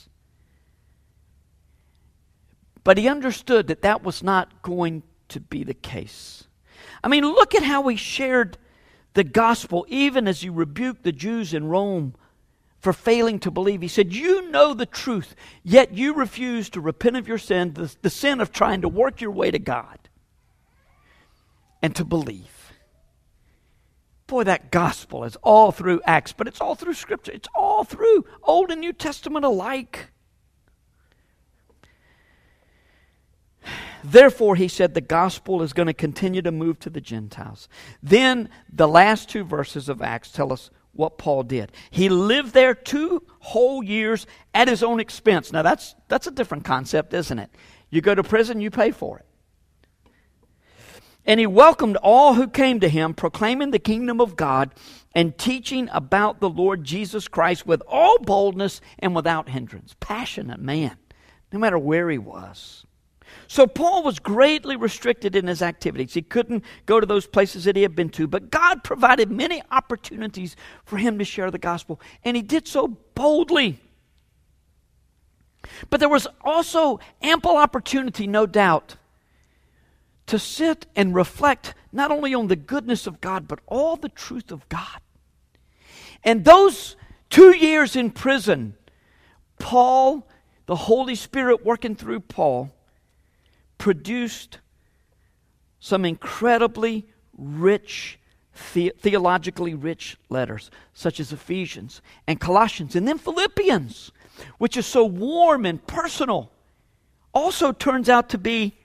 But 2.88 2.96
he 2.96 3.06
understood 3.06 3.66
that 3.66 3.82
that 3.82 4.02
was 4.02 4.22
not 4.22 4.62
going 4.62 5.02
to 5.28 5.40
be 5.40 5.62
the 5.62 5.74
case. 5.74 6.44
I 7.04 7.08
mean, 7.08 7.22
look 7.22 7.54
at 7.54 7.62
how 7.62 7.86
he 7.88 7.96
shared 7.96 8.56
the 9.12 9.24
gospel, 9.24 9.84
even 9.90 10.26
as 10.26 10.40
he 10.40 10.48
rebuked 10.48 11.02
the 11.02 11.12
Jews 11.12 11.52
in 11.52 11.68
Rome 11.68 12.14
for 12.80 12.94
failing 12.94 13.40
to 13.40 13.50
believe. 13.50 13.82
He 13.82 13.88
said, 13.88 14.14
You 14.14 14.50
know 14.50 14.72
the 14.72 14.86
truth, 14.86 15.34
yet 15.62 15.92
you 15.92 16.14
refuse 16.14 16.70
to 16.70 16.80
repent 16.80 17.18
of 17.18 17.28
your 17.28 17.36
sin, 17.36 17.74
the, 17.74 17.94
the 18.00 18.08
sin 18.08 18.40
of 18.40 18.52
trying 18.52 18.80
to 18.80 18.88
work 18.88 19.20
your 19.20 19.32
way 19.32 19.50
to 19.50 19.58
God 19.58 19.98
and 21.82 21.94
to 21.94 22.06
believe. 22.06 22.72
Boy, 24.26 24.44
that 24.44 24.70
gospel 24.70 25.24
is 25.24 25.36
all 25.42 25.72
through 25.72 26.00
Acts, 26.06 26.32
but 26.32 26.48
it's 26.48 26.62
all 26.62 26.74
through 26.74 26.94
Scripture. 26.94 27.32
It's 27.32 27.48
all 27.54 27.84
through 27.84 28.24
Old 28.44 28.70
and 28.70 28.80
New 28.80 28.94
Testament 28.94 29.44
alike. 29.44 30.10
Therefore, 34.04 34.56
he 34.56 34.68
said 34.68 34.94
the 34.94 35.00
gospel 35.00 35.62
is 35.62 35.72
going 35.72 35.86
to 35.86 35.94
continue 35.94 36.42
to 36.42 36.52
move 36.52 36.78
to 36.80 36.90
the 36.90 37.00
Gentiles. 37.00 37.68
Then 38.02 38.48
the 38.72 38.88
last 38.88 39.28
two 39.28 39.44
verses 39.44 39.88
of 39.88 40.02
Acts 40.02 40.30
tell 40.30 40.52
us 40.52 40.70
what 40.92 41.18
Paul 41.18 41.44
did. 41.44 41.72
He 41.90 42.08
lived 42.08 42.54
there 42.54 42.74
two 42.74 43.22
whole 43.38 43.82
years 43.82 44.26
at 44.52 44.68
his 44.68 44.82
own 44.82 45.00
expense. 45.00 45.52
Now, 45.52 45.62
that's, 45.62 45.94
that's 46.08 46.26
a 46.26 46.32
different 46.32 46.64
concept, 46.64 47.14
isn't 47.14 47.38
it? 47.38 47.50
You 47.90 48.00
go 48.00 48.14
to 48.14 48.22
prison, 48.22 48.60
you 48.60 48.70
pay 48.70 48.90
for 48.90 49.18
it. 49.18 49.24
And 51.24 51.38
he 51.38 51.46
welcomed 51.46 51.96
all 51.96 52.34
who 52.34 52.48
came 52.48 52.80
to 52.80 52.88
him, 52.88 53.14
proclaiming 53.14 53.70
the 53.70 53.78
kingdom 53.78 54.20
of 54.20 54.34
God 54.34 54.74
and 55.14 55.36
teaching 55.36 55.88
about 55.92 56.40
the 56.40 56.48
Lord 56.48 56.84
Jesus 56.84 57.28
Christ 57.28 57.66
with 57.66 57.82
all 57.86 58.18
boldness 58.18 58.80
and 58.98 59.14
without 59.14 59.48
hindrance. 59.48 59.94
Passionate 60.00 60.58
man, 60.58 60.96
no 61.52 61.58
matter 61.58 61.78
where 61.78 62.08
he 62.08 62.18
was. 62.18 62.86
So 63.48 63.66
Paul 63.66 64.02
was 64.02 64.18
greatly 64.18 64.76
restricted 64.76 65.34
in 65.34 65.46
his 65.46 65.62
activities. 65.62 66.12
He 66.12 66.20
couldn't 66.20 66.62
go 66.84 67.00
to 67.00 67.06
those 67.06 67.26
places 67.26 67.64
that 67.64 67.76
he 67.76 67.82
had 67.82 67.96
been 67.96 68.10
to, 68.10 68.26
but 68.26 68.50
God 68.50 68.84
provided 68.84 69.30
many 69.30 69.62
opportunities 69.70 70.54
for 70.84 70.98
him 70.98 71.18
to 71.18 71.24
share 71.24 71.50
the 71.50 71.58
gospel, 71.58 71.98
and 72.24 72.36
he 72.36 72.42
did 72.42 72.68
so 72.68 72.88
boldly. 73.14 73.80
But 75.88 76.00
there 76.00 76.10
was 76.10 76.26
also 76.42 77.00
ample 77.22 77.56
opportunity, 77.56 78.26
no 78.26 78.44
doubt, 78.44 78.96
to 80.26 80.38
sit 80.38 80.86
and 80.94 81.14
reflect 81.14 81.74
not 81.90 82.10
only 82.10 82.34
on 82.34 82.48
the 82.48 82.56
goodness 82.56 83.06
of 83.06 83.22
God, 83.22 83.48
but 83.48 83.60
all 83.66 83.96
the 83.96 84.10
truth 84.10 84.52
of 84.52 84.68
God. 84.68 85.00
And 86.22 86.44
those 86.44 86.96
two 87.30 87.56
years 87.56 87.96
in 87.96 88.10
prison, 88.10 88.76
Paul, 89.58 90.28
the 90.66 90.76
Holy 90.76 91.14
Spirit 91.14 91.64
working 91.64 91.96
through 91.96 92.20
Paul, 92.20 92.74
produced 93.78 94.58
some 95.80 96.04
incredibly 96.04 97.06
rich, 97.36 98.18
the- 98.74 98.92
theologically 98.98 99.74
rich 99.74 100.16
letters, 100.28 100.70
such 100.92 101.20
as 101.20 101.32
Ephesians 101.32 102.02
and 102.26 102.40
Colossians, 102.40 102.96
and 102.96 103.06
then 103.06 103.18
Philippians, 103.18 104.10
which 104.58 104.76
is 104.76 104.86
so 104.86 105.04
warm 105.04 105.64
and 105.64 105.84
personal, 105.86 106.50
also 107.32 107.72
turns 107.72 108.08
out 108.08 108.28
to 108.30 108.38
be 108.38 108.76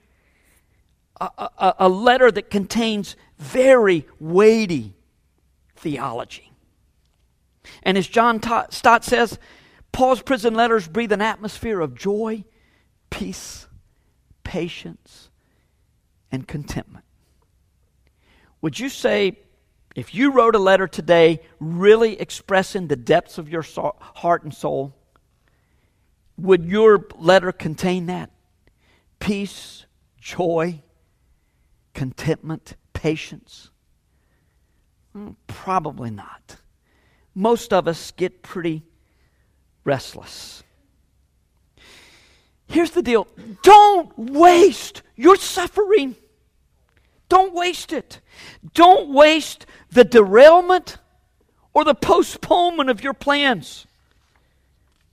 a, 1.20 1.28
a, 1.58 1.74
a 1.80 1.88
letter 1.88 2.30
that 2.30 2.50
contains 2.50 3.16
very 3.38 4.06
weighty 4.20 4.94
theology. 5.76 6.52
And 7.82 7.96
as 7.98 8.06
John 8.06 8.40
Stott 8.70 9.04
says, 9.04 9.38
Paul's 9.92 10.22
prison 10.22 10.54
letters 10.54 10.88
breathe 10.88 11.12
an 11.12 11.22
atmosphere 11.22 11.80
of 11.80 11.94
joy, 11.94 12.44
peace, 13.10 13.66
patience, 14.44 15.30
and 16.30 16.46
contentment. 16.46 17.04
Would 18.60 18.78
you 18.78 18.88
say, 18.88 19.38
if 19.94 20.14
you 20.14 20.32
wrote 20.32 20.54
a 20.54 20.58
letter 20.58 20.88
today 20.88 21.40
really 21.60 22.20
expressing 22.20 22.88
the 22.88 22.96
depths 22.96 23.38
of 23.38 23.48
your 23.48 23.62
so- 23.62 23.96
heart 24.00 24.42
and 24.42 24.54
soul, 24.54 24.94
would 26.36 26.64
your 26.64 27.06
letter 27.16 27.52
contain 27.52 28.06
that? 28.06 28.30
Peace, 29.20 29.86
joy, 30.20 30.82
contentment, 31.92 32.74
patience? 32.92 33.70
Mm, 35.16 35.36
probably 35.46 36.10
not. 36.10 36.56
Most 37.34 37.72
of 37.72 37.86
us 37.86 38.10
get 38.10 38.42
pretty 38.42 38.82
restless. 39.84 40.63
Here's 42.68 42.90
the 42.90 43.02
deal 43.02 43.26
don't 43.62 44.16
waste 44.18 45.02
your 45.16 45.36
suffering. 45.36 46.16
Don't 47.28 47.54
waste 47.54 47.92
it. 47.92 48.20
Don't 48.74 49.10
waste 49.10 49.66
the 49.90 50.04
derailment 50.04 50.98
or 51.72 51.84
the 51.84 51.94
postponement 51.94 52.90
of 52.90 53.02
your 53.02 53.14
plans. 53.14 53.86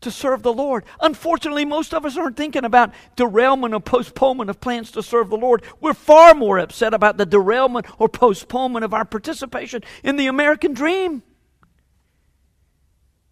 to 0.02 0.12
serve 0.12 0.42
the 0.42 0.52
Lord. 0.54 0.84
Unfortunately, 1.00 1.64
most 1.64 1.94
of 1.94 2.06
us 2.06 2.18
aren't 2.18 2.36
thinking 2.36 2.66
about 2.66 2.92
derailment 3.16 3.74
or 3.76 3.80
postponement 3.80 4.50
of 4.50 4.60
plans 4.60 4.92
to 4.92 5.04
serve 5.04 5.30
the 5.30 5.38
Lord. 5.38 5.64
We're 5.80 5.94
far 5.94 6.34
more 6.34 6.58
upset 6.58 6.96
about 6.96 7.18
the 7.18 7.26
derailment 7.26 7.86
or 8.00 8.10
postponement 8.10 8.84
of 8.84 8.96
our 8.96 9.06
participation 9.06 9.84
in 10.04 10.16
the 10.16 10.26
American 10.26 10.74
dream 10.74 11.22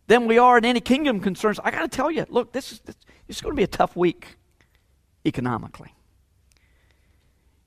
than 0.09 0.25
we 0.25 0.39
are 0.39 0.57
in 0.57 0.65
any 0.65 0.81
kingdom 0.81 1.19
concerns. 1.19 1.59
I 1.63 1.69
got 1.69 1.81
to 1.81 1.87
tell 1.87 2.09
you, 2.09 2.25
look, 2.29 2.51
this 2.51 2.71
is 2.71 2.79
this, 2.79 2.95
it's 3.27 3.41
going 3.41 3.53
to 3.53 3.57
be 3.57 3.63
a 3.63 3.67
tough 3.67 3.95
week 3.95 4.37
economically. 5.23 5.93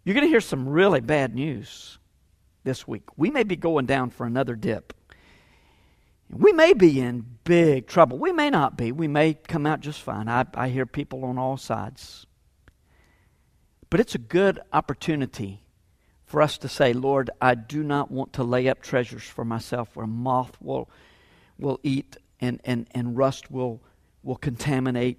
You're 0.02 0.14
going 0.14 0.26
to 0.26 0.28
hear 0.28 0.40
some 0.40 0.68
really 0.68 1.00
bad 1.00 1.37
news 1.37 1.98
this 2.64 2.87
week. 2.88 3.05
We 3.16 3.31
may 3.31 3.44
be 3.44 3.55
going 3.55 3.87
down 3.87 4.11
for 4.11 4.26
another 4.26 4.57
dip. 4.57 4.92
We 6.31 6.52
may 6.52 6.72
be 6.72 7.00
in 7.00 7.24
big 7.44 7.87
trouble. 7.87 8.18
We 8.18 8.33
may 8.33 8.50
not 8.50 8.76
be. 8.76 8.90
We 8.90 9.07
may 9.07 9.35
come 9.35 9.64
out 9.64 9.78
just 9.78 10.02
fine. 10.02 10.28
I, 10.28 10.44
I 10.55 10.68
hear 10.68 10.85
people 10.85 11.24
on 11.24 11.38
all 11.38 11.57
sides. 11.57 12.26
But 13.88 14.00
it's 14.00 14.16
a 14.16 14.18
good 14.18 14.59
opportunity 14.72 15.62
for 16.24 16.42
us 16.42 16.59
to 16.59 16.68
say, 16.68 16.92
Lord, 16.92 17.31
I 17.40 17.55
do 17.55 17.85
not 17.85 18.11
want 18.11 18.33
to 18.33 18.42
lay 18.42 18.66
up 18.66 18.83
treasures 18.83 19.22
for 19.22 19.44
myself 19.44 19.94
where 19.94 20.09
moth 20.09 20.57
will, 20.61 20.90
will 21.57 21.78
eat 21.85 22.16
and, 22.42 22.61
and, 22.64 22.87
and 22.90 23.16
rust 23.16 23.50
will, 23.50 23.81
will 24.22 24.37
contaminate 24.37 25.18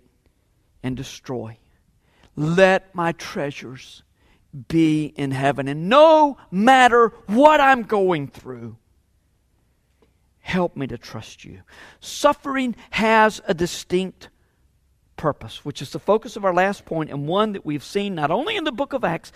and 0.84 0.96
destroy. 0.96 1.58
Let 2.36 2.94
my 2.94 3.14
treasures 3.14 4.04
be 4.68 5.06
in 5.16 5.32
heaven. 5.32 5.68
And 5.68 5.90
no 5.90 6.38
matter 6.52 7.14
what 7.28 7.60
I'm 7.60 7.84
going 7.84 8.28
through, 8.28 8.78
help 10.42 10.76
me 10.76 10.86
to 10.88 10.98
trust 10.98 11.46
you. 11.46 11.62
Suffering 12.02 12.76
has 12.92 13.42
a 13.48 13.54
distinct 13.54 14.30
purpose, 15.16 15.64
which 15.64 15.82
is 15.82 15.92
the 15.92 16.00
focus 16.00 16.36
of 16.36 16.44
our 16.44 16.54
last 16.54 16.86
point, 16.86 17.10
and 17.10 17.28
one 17.28 17.54
that 17.54 17.66
we've 17.66 17.84
seen 17.84 18.14
not 18.14 18.30
only 18.30 18.58
in 18.58 18.66
the 18.66 18.72
book 18.72 18.94
of 18.94 19.04
Acts, 19.04 19.32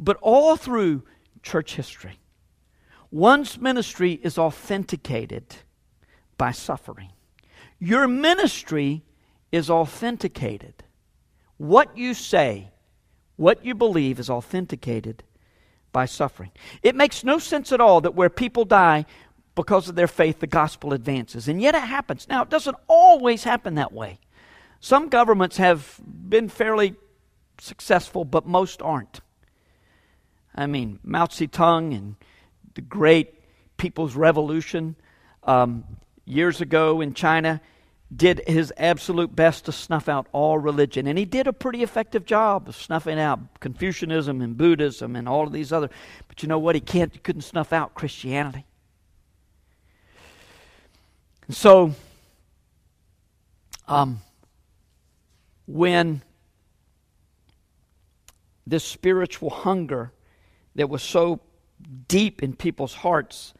but 0.00 0.18
all 0.20 0.56
through 0.56 1.04
church 1.42 1.76
history. 1.76 2.18
One's 3.10 3.58
ministry 3.58 4.18
is 4.22 4.36
authenticated 4.36 5.54
by 6.36 6.50
suffering. 6.50 7.10
Your 7.78 8.08
ministry 8.08 9.04
is 9.52 9.70
authenticated. 9.70 10.84
What 11.56 11.96
you 11.96 12.14
say 12.14 12.70
what 13.38 13.64
you 13.64 13.74
believe 13.74 14.18
is 14.18 14.28
authenticated 14.28 15.22
by 15.92 16.04
suffering. 16.04 16.50
It 16.82 16.96
makes 16.96 17.22
no 17.22 17.38
sense 17.38 17.70
at 17.72 17.80
all 17.80 18.00
that 18.00 18.14
where 18.14 18.28
people 18.28 18.64
die 18.64 19.06
because 19.54 19.88
of 19.88 19.94
their 19.94 20.08
faith, 20.08 20.40
the 20.40 20.48
gospel 20.48 20.92
advances. 20.92 21.46
And 21.46 21.62
yet 21.62 21.76
it 21.76 21.82
happens. 21.82 22.26
Now, 22.28 22.42
it 22.42 22.50
doesn't 22.50 22.76
always 22.88 23.44
happen 23.44 23.76
that 23.76 23.92
way. 23.92 24.18
Some 24.80 25.08
governments 25.08 25.56
have 25.56 26.00
been 26.04 26.48
fairly 26.48 26.96
successful, 27.60 28.24
but 28.24 28.44
most 28.44 28.82
aren't. 28.82 29.20
I 30.52 30.66
mean, 30.66 30.98
Mao 31.04 31.26
Zedong 31.26 31.96
and 31.96 32.16
the 32.74 32.80
great 32.80 33.34
People's 33.76 34.16
Revolution 34.16 34.96
um, 35.44 35.84
years 36.28 36.60
ago 36.60 37.00
in 37.00 37.14
China 37.14 37.60
did 38.14 38.42
his 38.46 38.72
absolute 38.78 39.34
best 39.34 39.66
to 39.66 39.72
snuff 39.72 40.08
out 40.08 40.26
all 40.32 40.58
religion. 40.58 41.06
And 41.06 41.18
he 41.18 41.24
did 41.24 41.46
a 41.46 41.52
pretty 41.52 41.82
effective 41.82 42.24
job 42.24 42.68
of 42.68 42.76
snuffing 42.76 43.18
out 43.18 43.60
Confucianism 43.60 44.40
and 44.40 44.56
Buddhism 44.56 45.14
and 45.14 45.28
all 45.28 45.46
of 45.46 45.52
these 45.52 45.72
other. 45.72 45.90
But 46.26 46.42
you 46.42 46.48
know 46.48 46.58
what? 46.58 46.74
He 46.74 46.80
can't 46.80 47.12
he 47.12 47.18
couldn't 47.18 47.42
snuff 47.42 47.72
out 47.72 47.94
Christianity. 47.94 48.64
And 51.46 51.56
so 51.56 51.94
um, 53.86 54.20
when 55.66 56.22
this 58.66 58.84
spiritual 58.84 59.50
hunger 59.50 60.12
that 60.74 60.88
was 60.88 61.02
so 61.02 61.40
deep 62.06 62.42
in 62.42 62.54
people's 62.54 62.94
hearts 62.94 63.54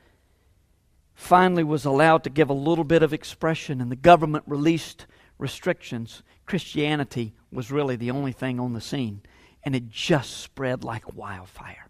finally 1.18 1.64
was 1.64 1.84
allowed 1.84 2.22
to 2.22 2.30
give 2.30 2.48
a 2.48 2.54
little 2.54 2.84
bit 2.84 3.02
of 3.02 3.12
expression 3.12 3.80
and 3.80 3.90
the 3.90 3.96
government 3.96 4.44
released 4.46 5.04
restrictions, 5.36 6.22
Christianity 6.46 7.34
was 7.50 7.72
really 7.72 7.96
the 7.96 8.12
only 8.12 8.30
thing 8.30 8.60
on 8.60 8.72
the 8.72 8.80
scene. 8.80 9.20
And 9.64 9.74
it 9.74 9.88
just 9.88 10.38
spread 10.38 10.84
like 10.84 11.16
wildfire. 11.16 11.88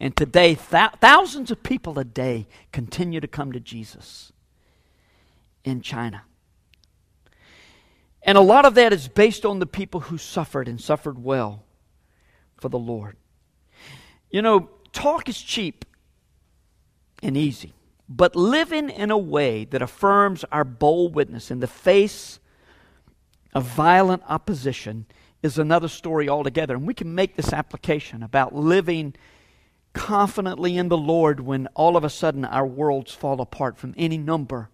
And 0.00 0.16
today, 0.16 0.54
th- 0.54 0.92
thousands 0.98 1.50
of 1.50 1.62
people 1.62 1.98
a 1.98 2.04
day 2.04 2.48
continue 2.72 3.20
to 3.20 3.28
come 3.28 3.52
to 3.52 3.60
Jesus 3.60 4.32
in 5.62 5.82
China. 5.82 6.22
And 8.22 8.38
a 8.38 8.42
lot 8.42 8.64
of 8.64 8.74
that 8.76 8.94
is 8.94 9.08
based 9.08 9.44
on 9.44 9.58
the 9.58 9.66
people 9.66 10.00
who 10.00 10.16
suffered 10.16 10.66
and 10.66 10.80
suffered 10.80 11.22
well 11.22 11.64
for 12.56 12.70
the 12.70 12.78
Lord. 12.78 13.18
You 14.30 14.40
know, 14.40 14.70
talk 14.92 15.28
is 15.28 15.40
cheap 15.40 15.84
and 17.22 17.36
easy 17.36 17.74
but 18.10 18.34
living 18.34 18.90
in 18.90 19.12
a 19.12 19.16
way 19.16 19.64
that 19.66 19.80
affirms 19.80 20.44
our 20.50 20.64
bold 20.64 21.14
witness 21.14 21.48
in 21.48 21.60
the 21.60 21.68
face 21.68 22.40
of 23.54 23.64
violent 23.64 24.24
opposition 24.28 25.06
is 25.44 25.58
another 25.58 25.86
story 25.86 26.28
altogether. 26.28 26.74
And 26.74 26.86
we 26.86 26.92
can 26.92 27.14
make 27.14 27.36
this 27.36 27.52
application 27.52 28.24
about 28.24 28.52
living 28.52 29.14
confidently 29.92 30.76
in 30.76 30.88
the 30.88 30.98
Lord 30.98 31.38
when 31.38 31.68
all 31.68 31.96
of 31.96 32.02
a 32.02 32.10
sudden 32.10 32.44
our 32.44 32.66
worlds 32.66 33.12
fall 33.12 33.40
apart 33.40 33.78
from 33.78 33.94
any 33.96 34.18
number 34.18 34.70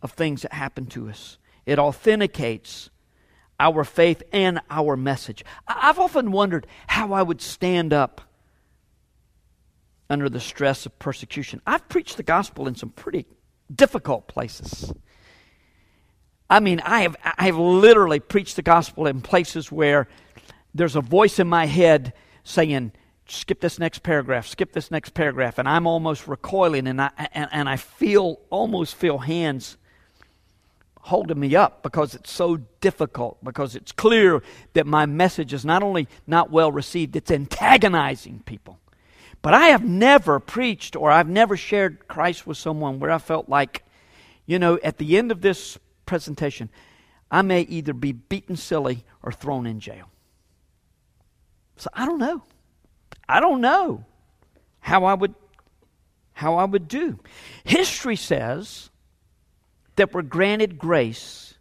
of 0.00 0.12
things 0.12 0.42
that 0.42 0.52
happen 0.52 0.86
to 0.86 1.08
us. 1.08 1.38
It 1.66 1.80
authenticates 1.80 2.90
our 3.58 3.82
faith 3.82 4.22
and 4.32 4.60
our 4.70 4.96
message. 4.96 5.44
I've 5.66 5.98
often 5.98 6.30
wondered 6.30 6.66
how 6.86 7.12
I 7.12 7.22
would 7.22 7.40
stand 7.40 7.92
up 7.92 8.20
under 10.10 10.28
the 10.28 10.40
stress 10.40 10.86
of 10.86 10.98
persecution. 10.98 11.60
I've 11.66 11.88
preached 11.88 12.16
the 12.16 12.22
gospel 12.22 12.68
in 12.68 12.74
some 12.74 12.90
pretty 12.90 13.26
difficult 13.74 14.28
places. 14.28 14.92
I 16.48 16.60
mean, 16.60 16.80
I 16.80 17.00
have, 17.00 17.16
I 17.24 17.46
have 17.46 17.56
literally 17.56 18.20
preached 18.20 18.56
the 18.56 18.62
gospel 18.62 19.06
in 19.06 19.22
places 19.22 19.72
where 19.72 20.08
there's 20.74 20.96
a 20.96 21.00
voice 21.00 21.38
in 21.38 21.48
my 21.48 21.66
head 21.66 22.12
saying, 22.42 22.92
skip 23.26 23.60
this 23.60 23.78
next 23.78 24.02
paragraph, 24.02 24.46
skip 24.46 24.72
this 24.72 24.90
next 24.90 25.14
paragraph, 25.14 25.58
and 25.58 25.68
I'm 25.68 25.86
almost 25.86 26.28
recoiling, 26.28 26.86
and 26.86 27.00
I, 27.00 27.10
and, 27.32 27.48
and 27.50 27.68
I 27.68 27.76
feel, 27.76 28.40
almost 28.50 28.94
feel 28.94 29.18
hands 29.18 29.78
holding 31.00 31.38
me 31.38 31.54
up 31.56 31.82
because 31.82 32.14
it's 32.14 32.30
so 32.30 32.58
difficult, 32.80 33.42
because 33.42 33.74
it's 33.76 33.92
clear 33.92 34.42
that 34.74 34.86
my 34.86 35.06
message 35.06 35.52
is 35.52 35.64
not 35.64 35.82
only 35.82 36.08
not 36.26 36.50
well 36.50 36.70
received, 36.70 37.16
it's 37.16 37.30
antagonizing 37.30 38.42
people. 38.44 38.78
But 39.44 39.52
I 39.52 39.66
have 39.66 39.84
never 39.84 40.40
preached 40.40 40.96
or 40.96 41.10
I've 41.10 41.28
never 41.28 41.54
shared 41.54 42.08
Christ 42.08 42.46
with 42.46 42.56
someone 42.56 42.98
where 42.98 43.10
I 43.10 43.18
felt 43.18 43.46
like, 43.46 43.84
you 44.46 44.58
know, 44.58 44.78
at 44.82 44.96
the 44.96 45.18
end 45.18 45.30
of 45.30 45.42
this 45.42 45.78
presentation, 46.06 46.70
I 47.30 47.42
may 47.42 47.60
either 47.60 47.92
be 47.92 48.12
beaten 48.12 48.56
silly 48.56 49.04
or 49.22 49.32
thrown 49.32 49.66
in 49.66 49.80
jail. 49.80 50.08
So 51.76 51.90
I 51.92 52.06
don't 52.06 52.18
know. 52.18 52.42
I 53.28 53.38
don't 53.40 53.60
know 53.60 54.06
how 54.80 55.04
I 55.04 55.12
would 55.12 55.34
how 56.32 56.56
I 56.56 56.64
would 56.64 56.88
do. 56.88 57.20
History 57.64 58.16
says 58.16 58.88
that 59.96 60.14
we're 60.14 60.22
granted 60.22 60.78
grace 60.78 61.52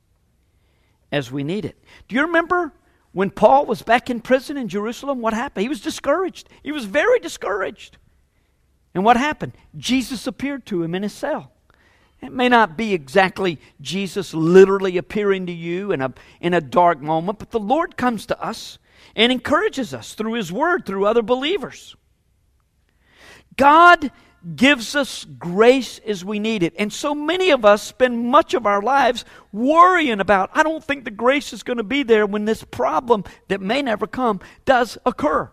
as 1.11 1.29
we 1.29 1.43
need 1.43 1.65
it. 1.65 1.77
Do 2.07 2.15
you 2.15 2.21
remember 2.21 2.71
when 3.13 3.29
Paul 3.29 3.65
was 3.65 3.81
back 3.81 4.09
in 4.09 4.19
prison 4.19 4.57
in 4.57 4.67
Jerusalem, 4.67 5.21
what 5.21 5.33
happened? 5.33 5.61
He 5.61 5.69
was 5.69 5.81
discouraged. 5.81 6.49
He 6.63 6.71
was 6.71 6.85
very 6.85 7.19
discouraged. 7.19 7.97
And 8.93 9.03
what 9.05 9.17
happened? 9.17 9.53
Jesus 9.77 10.27
appeared 10.27 10.65
to 10.67 10.83
him 10.83 10.93
in 10.93 11.03
his 11.03 11.13
cell. 11.13 11.51
It 12.21 12.31
may 12.31 12.47
not 12.47 12.77
be 12.77 12.93
exactly 12.93 13.59
Jesus 13.81 14.33
literally 14.33 14.97
appearing 14.97 15.45
to 15.47 15.51
you 15.51 15.91
in 15.91 16.01
a, 16.01 16.13
in 16.39 16.53
a 16.53 16.61
dark 16.61 17.01
moment, 17.01 17.37
but 17.37 17.51
the 17.51 17.59
Lord 17.59 17.97
comes 17.97 18.25
to 18.27 18.41
us 18.41 18.79
and 19.15 19.31
encourages 19.31 19.93
us 19.93 20.13
through 20.13 20.33
His 20.33 20.51
Word, 20.51 20.85
through 20.85 21.05
other 21.05 21.21
believers. 21.21 21.95
God 23.57 24.11
gives 24.55 24.95
us 24.95 25.25
grace 25.25 25.99
as 26.05 26.25
we 26.25 26.37
need 26.37 26.63
it. 26.63 26.73
And 26.77 26.91
so 26.91 27.15
many 27.15 27.51
of 27.51 27.63
us 27.63 27.81
spend 27.81 28.27
much 28.27 28.53
of 28.53 28.65
our 28.65 28.81
lives 28.81 29.23
worrying 29.51 30.19
about, 30.19 30.49
I 30.53 30.63
don't 30.63 30.83
think 30.83 31.05
the 31.05 31.11
grace 31.11 31.53
is 31.53 31.63
going 31.63 31.77
to 31.77 31.83
be 31.83 32.03
there 32.03 32.25
when 32.25 32.45
this 32.45 32.63
problem 32.63 33.23
that 33.47 33.61
may 33.61 33.81
never 33.81 34.05
come 34.05 34.41
does 34.65 34.97
occur. 35.05 35.49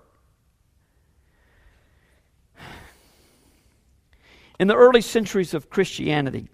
In 4.59 4.68
the 4.68 4.76
early 4.76 5.00
centuries 5.00 5.55
of 5.55 5.70
Christianity, 5.70 6.48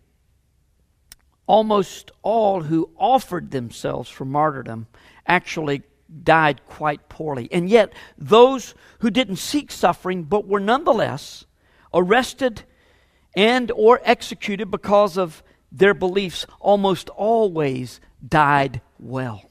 almost 1.47 2.13
all 2.23 2.63
who 2.63 2.91
offered 2.97 3.51
themselves 3.51 4.11
for 4.11 4.25
martyrdom 4.25 4.87
actually 5.27 5.83
died 6.23 6.61
quite 6.67 7.09
poorly. 7.09 7.49
And 7.51 7.69
yet, 7.69 7.93
those 8.17 8.75
who 9.01 9.11
didn't 9.11 9.37
seek 9.37 9.73
suffering 9.73 10.23
but 10.23 10.47
were 10.47 10.61
nonetheless 10.61 11.46
arrested 11.93 12.63
and 13.35 13.71
or 13.71 14.01
executed 14.05 14.71
because 14.71 15.17
of 15.19 15.43
their 15.71 15.95
beliefs 15.95 16.47
almost 16.61 17.09
always 17.11 18.01
died 18.27 18.81
well. 18.99 19.43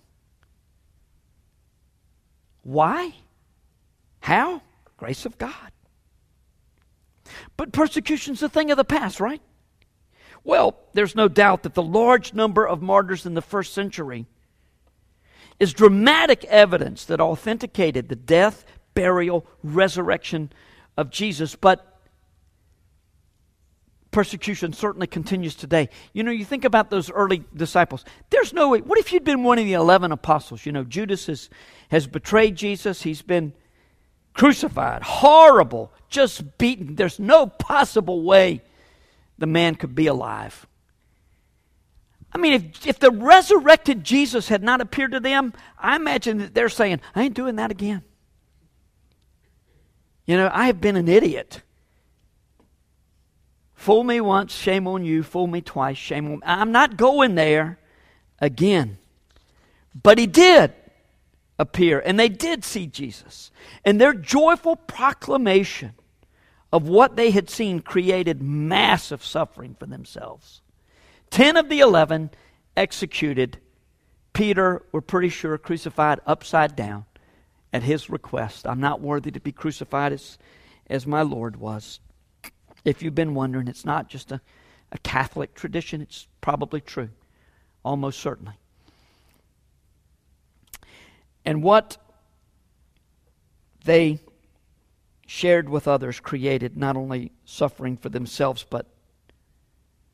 Why? 2.63 3.13
How? 4.21 4.61
Grace 4.97 5.25
of 5.25 5.37
God. 5.37 5.71
But 7.57 7.71
persecution's 7.71 8.41
a 8.41 8.49
thing 8.49 8.71
of 8.71 8.77
the 8.77 8.83
past, 8.83 9.19
right? 9.19 9.41
Well, 10.43 10.77
there's 10.93 11.15
no 11.15 11.27
doubt 11.27 11.63
that 11.63 11.73
the 11.73 11.83
large 11.83 12.33
number 12.33 12.67
of 12.67 12.81
martyrs 12.81 13.25
in 13.25 13.33
the 13.33 13.41
first 13.41 13.73
century 13.73 14.25
is 15.59 15.73
dramatic 15.73 16.43
evidence 16.45 17.05
that 17.05 17.21
authenticated 17.21 18.09
the 18.09 18.15
death, 18.15 18.65
burial, 18.93 19.45
resurrection 19.63 20.51
of 20.97 21.09
Jesus. 21.09 21.55
But 21.55 21.94
persecution 24.15 24.71
certainly 24.71 25.07
continues 25.07 25.55
today. 25.55 25.89
You 26.13 26.23
know, 26.23 26.31
you 26.31 26.45
think 26.45 26.63
about 26.63 26.89
those 26.89 27.11
early 27.11 27.43
disciples. 27.53 28.05
There's 28.29 28.53
no 28.53 28.69
way. 28.69 28.79
What 28.79 28.97
if 28.97 29.11
you'd 29.11 29.25
been 29.25 29.43
one 29.43 29.59
of 29.59 29.65
the 29.65 29.73
11 29.73 30.13
apostles? 30.13 30.65
You 30.65 30.71
know, 30.71 30.85
Judas 30.85 31.25
has, 31.25 31.49
has 31.89 32.07
betrayed 32.07 32.55
Jesus, 32.55 33.01
he's 33.01 33.21
been 33.21 33.51
crucified, 34.33 35.03
horrible, 35.03 35.91
just 36.07 36.57
beaten. 36.57 36.95
There's 36.95 37.19
no 37.19 37.45
possible 37.45 38.23
way 38.23 38.61
the 39.37 39.47
man 39.47 39.75
could 39.75 39.93
be 39.93 40.07
alive. 40.07 40.65
I 42.31 42.37
mean, 42.37 42.53
if, 42.53 42.87
if 42.87 42.99
the 42.99 43.11
resurrected 43.11 44.05
Jesus 44.05 44.47
had 44.47 44.63
not 44.63 44.79
appeared 44.79 45.11
to 45.11 45.19
them, 45.19 45.51
I 45.77 45.97
imagine 45.97 46.37
that 46.37 46.53
they're 46.55 46.69
saying, 46.69 47.01
I 47.15 47.23
ain't 47.23 47.33
doing 47.33 47.57
that 47.57 47.69
again. 47.69 48.01
You 50.25 50.37
know, 50.37 50.49
I 50.53 50.67
have 50.67 50.79
been 50.79 50.95
an 50.95 51.09
idiot. 51.09 51.63
Fool 53.85 54.03
me 54.03 54.19
once, 54.19 54.51
shame 54.51 54.87
on 54.87 55.05
you. 55.05 55.21
Fool 55.21 55.45
me 55.45 55.61
twice, 55.61 55.95
shame 55.95 56.25
on 56.25 56.31
me. 56.31 56.41
I'm 56.43 56.71
not 56.71 56.97
going 56.97 57.35
there 57.35 57.77
again. 58.39 58.97
But 59.93 60.17
he 60.17 60.25
did 60.25 60.73
appear, 61.59 61.99
and 61.99 62.19
they 62.19 62.27
did 62.27 62.63
see 62.63 62.87
Jesus. 62.87 63.51
And 63.85 64.01
their 64.01 64.15
joyful 64.15 64.75
proclamation 64.75 65.93
of 66.73 66.87
what 66.89 67.15
they 67.15 67.29
had 67.29 67.47
seen 67.47 67.79
created 67.79 68.41
massive 68.41 69.23
suffering 69.23 69.75
for 69.77 69.85
themselves. 69.85 70.61
Ten 71.29 71.55
of 71.55 71.69
the 71.69 71.81
eleven 71.81 72.31
executed. 72.75 73.59
Peter, 74.33 74.81
we're 74.91 75.01
pretty 75.01 75.29
sure, 75.29 75.59
crucified 75.59 76.19
upside 76.25 76.75
down 76.75 77.05
at 77.71 77.83
his 77.83 78.09
request. 78.09 78.65
I'm 78.65 78.79
not 78.79 78.99
worthy 78.99 79.29
to 79.29 79.39
be 79.39 79.51
crucified 79.51 80.11
as, 80.11 80.39
as 80.89 81.05
my 81.05 81.21
Lord 81.21 81.57
was. 81.57 81.99
If 82.85 83.01
you've 83.01 83.15
been 83.15 83.33
wondering, 83.33 83.67
it's 83.67 83.83
not 83.83 84.07
just 84.07 84.31
a, 84.31 84.39
a 84.91 84.97
Catholic 84.99 85.55
tradition, 85.55 86.01
it's 86.01 86.27
probably 86.39 86.79
true, 86.79 87.09
almost 87.83 88.19
certainly. 88.19 88.53
And 91.43 91.61
what 91.61 91.97
they 93.83 94.19
shared 95.27 95.67
with 95.69 95.87
others 95.87 96.19
created 96.19 96.77
not 96.77 96.95
only 96.95 97.31
suffering 97.45 97.97
for 97.97 98.09
themselves, 98.09 98.65
but 98.69 98.87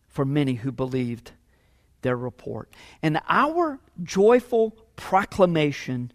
for 0.08 0.26
many 0.26 0.56
who 0.56 0.72
believed 0.72 1.32
their 2.02 2.18
report. 2.18 2.74
And 3.02 3.20
our 3.30 3.80
joyful 4.04 4.72
proclamation 4.96 6.12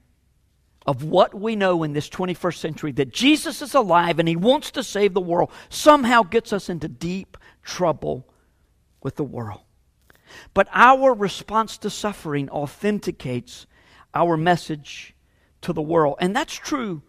of 0.86 1.02
what 1.02 1.34
we 1.34 1.56
know 1.56 1.82
in 1.82 1.92
this 1.92 2.08
21st 2.08 2.56
century 2.58 2.92
that 2.92 3.12
Jesus 3.12 3.60
is 3.60 3.74
alive 3.74 4.18
and 4.18 4.28
he 4.28 4.36
wants 4.36 4.70
to 4.72 4.84
save 4.84 5.14
the 5.14 5.20
world 5.20 5.50
somehow 5.68 6.22
gets 6.22 6.52
us 6.52 6.68
into 6.68 6.88
deep 6.88 7.36
trouble 7.62 8.26
with 9.02 9.16
the 9.16 9.24
world. 9.24 9.60
But 10.54 10.68
our 10.72 11.12
response 11.12 11.78
to 11.78 11.90
suffering 11.90 12.48
authenticates 12.50 13.66
our 14.14 14.36
message 14.36 15.14
to 15.62 15.72
the 15.72 15.82
world. 15.82 16.16
And 16.20 16.34
that's 16.34 16.54
true 16.54 17.02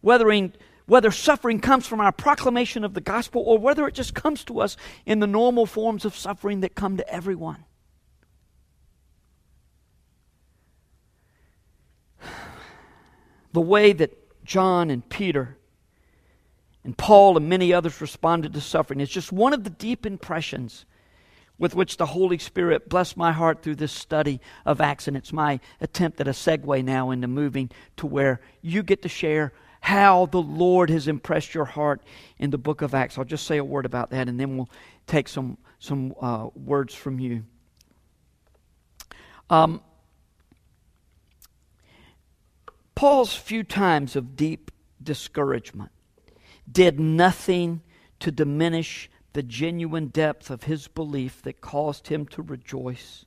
whether, 0.00 0.30
in, 0.30 0.52
whether 0.86 1.10
suffering 1.10 1.60
comes 1.60 1.86
from 1.86 2.00
our 2.00 2.12
proclamation 2.12 2.84
of 2.84 2.94
the 2.94 3.00
gospel 3.00 3.42
or 3.42 3.58
whether 3.58 3.86
it 3.88 3.94
just 3.94 4.14
comes 4.14 4.44
to 4.44 4.60
us 4.60 4.76
in 5.06 5.20
the 5.20 5.26
normal 5.26 5.66
forms 5.66 6.04
of 6.04 6.14
suffering 6.14 6.60
that 6.60 6.74
come 6.74 6.96
to 6.98 7.12
everyone. 7.12 7.64
The 13.52 13.60
way 13.60 13.92
that 13.92 14.44
John 14.44 14.90
and 14.90 15.08
Peter 15.08 15.56
and 16.84 16.96
Paul 16.96 17.36
and 17.36 17.48
many 17.48 17.72
others 17.72 18.00
responded 18.00 18.52
to 18.54 18.60
suffering 18.60 19.00
is 19.00 19.10
just 19.10 19.30
one 19.32 19.52
of 19.52 19.64
the 19.64 19.70
deep 19.70 20.04
impressions 20.04 20.84
with 21.58 21.74
which 21.74 21.96
the 21.96 22.06
Holy 22.06 22.38
Spirit 22.38 22.88
blessed 22.88 23.16
my 23.16 23.30
heart 23.30 23.62
through 23.62 23.76
this 23.76 23.92
study 23.92 24.40
of 24.66 24.80
Acts. 24.80 25.06
And 25.06 25.16
it's 25.16 25.32
my 25.32 25.60
attempt 25.80 26.20
at 26.20 26.26
a 26.26 26.32
segue 26.32 26.84
now 26.84 27.10
into 27.10 27.28
moving 27.28 27.70
to 27.98 28.06
where 28.06 28.40
you 28.62 28.82
get 28.82 29.02
to 29.02 29.08
share 29.08 29.52
how 29.80 30.26
the 30.26 30.42
Lord 30.42 30.90
has 30.90 31.06
impressed 31.06 31.54
your 31.54 31.64
heart 31.64 32.02
in 32.38 32.50
the 32.50 32.58
book 32.58 32.82
of 32.82 32.94
Acts. 32.94 33.16
I'll 33.16 33.24
just 33.24 33.46
say 33.46 33.58
a 33.58 33.64
word 33.64 33.86
about 33.86 34.10
that 34.10 34.28
and 34.28 34.40
then 34.40 34.56
we'll 34.56 34.70
take 35.06 35.28
some, 35.28 35.58
some 35.78 36.14
uh, 36.20 36.48
words 36.54 36.94
from 36.94 37.20
you. 37.20 37.44
Um, 39.50 39.82
Paul's 43.02 43.34
few 43.34 43.64
times 43.64 44.14
of 44.14 44.36
deep 44.36 44.70
discouragement 45.02 45.90
did 46.70 47.00
nothing 47.00 47.82
to 48.20 48.30
diminish 48.30 49.10
the 49.32 49.42
genuine 49.42 50.06
depth 50.06 50.50
of 50.50 50.62
his 50.62 50.86
belief 50.86 51.42
that 51.42 51.60
caused 51.60 52.06
him 52.06 52.26
to 52.26 52.42
rejoice 52.42 53.24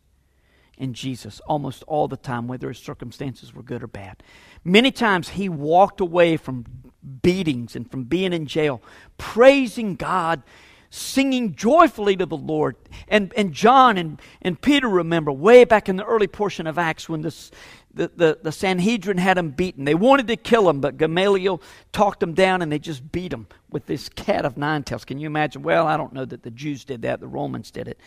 in 0.77 0.93
Jesus 0.93 1.41
almost 1.41 1.83
all 1.87 2.07
the 2.07 2.15
time, 2.15 2.47
whether 2.47 2.69
his 2.69 2.77
circumstances 2.77 3.53
were 3.53 3.63
good 3.63 3.83
or 3.83 3.87
bad. 3.87 4.23
Many 4.63 4.91
times 4.91 5.27
he 5.27 5.49
walked 5.49 5.99
away 5.99 6.37
from 6.37 6.63
beatings 7.21 7.75
and 7.75 7.91
from 7.91 8.05
being 8.05 8.31
in 8.31 8.45
jail, 8.45 8.81
praising 9.17 9.95
God, 9.95 10.41
singing 10.95 11.55
joyfully 11.55 12.15
to 12.15 12.25
the 12.25 12.37
Lord. 12.37 12.75
And, 13.07 13.33
and 13.35 13.51
John 13.51 13.97
and, 13.97 14.21
and 14.41 14.59
Peter 14.59 14.87
remember 14.87 15.31
way 15.31 15.65
back 15.65 15.89
in 15.89 15.97
the 15.97 16.05
early 16.05 16.27
portion 16.27 16.67
of 16.67 16.77
Acts 16.77 17.09
when 17.09 17.21
this, 17.21 17.51
the, 17.93 18.09
the, 18.15 18.39
the 18.41 18.51
Sanhedrin 18.51 19.17
had 19.17 19.37
him 19.37 19.51
beaten. 19.51 19.83
They 19.83 19.95
wanted 19.95 20.27
to 20.27 20.37
kill 20.37 20.69
him, 20.69 20.79
but 20.79 20.97
Gamaliel 20.97 21.61
talked 21.91 22.21
them 22.21 22.33
down 22.33 22.61
and 22.61 22.71
they 22.71 22.79
just 22.79 23.11
beat 23.11 23.33
him 23.33 23.47
with 23.69 23.85
this 23.87 24.07
cat 24.07 24.45
of 24.45 24.57
nine 24.57 24.83
tails. 24.83 25.03
Can 25.03 25.17
you 25.17 25.27
imagine? 25.27 25.63
Well, 25.63 25.85
I 25.85 25.97
don't 25.97 26.13
know 26.13 26.25
that 26.25 26.43
the 26.43 26.51
Jews 26.51 26.85
did 26.85 27.01
that, 27.01 27.19
the 27.19 27.27
Romans 27.27 27.71
did 27.71 27.87
it. 27.87 27.99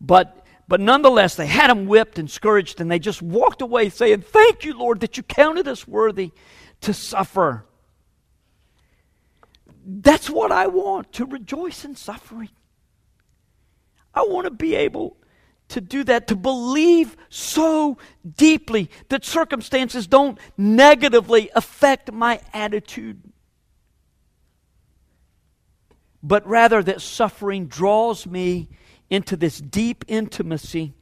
But 0.00 0.42
but 0.68 0.80
nonetheless, 0.80 1.36
they 1.36 1.46
had 1.46 1.70
him 1.70 1.86
whipped 1.86 2.18
and 2.18 2.28
scourged, 2.28 2.80
and 2.80 2.90
they 2.90 2.98
just 2.98 3.22
walked 3.22 3.62
away 3.62 3.88
saying, 3.88 4.22
Thank 4.22 4.64
you, 4.64 4.76
Lord, 4.76 4.98
that 4.98 5.16
you 5.16 5.22
counted 5.22 5.68
us 5.68 5.86
worthy 5.86 6.32
to 6.80 6.92
suffer. 6.92 7.64
That's 9.88 10.28
what 10.28 10.50
I 10.50 10.66
want 10.66 11.12
to 11.12 11.24
rejoice 11.24 11.84
in 11.84 11.94
suffering. 11.94 12.48
I 14.12 14.22
want 14.22 14.46
to 14.46 14.50
be 14.50 14.74
able 14.74 15.16
to 15.68 15.80
do 15.80 16.02
that, 16.04 16.26
to 16.28 16.36
believe 16.36 17.16
so 17.28 17.96
deeply 18.36 18.90
that 19.10 19.24
circumstances 19.24 20.08
don't 20.08 20.38
negatively 20.56 21.50
affect 21.54 22.10
my 22.12 22.40
attitude, 22.52 23.20
but 26.22 26.46
rather 26.46 26.82
that 26.82 27.00
suffering 27.00 27.66
draws 27.66 28.26
me 28.26 28.68
into 29.08 29.36
this 29.36 29.60
deep 29.60 30.04
intimacy 30.08 30.94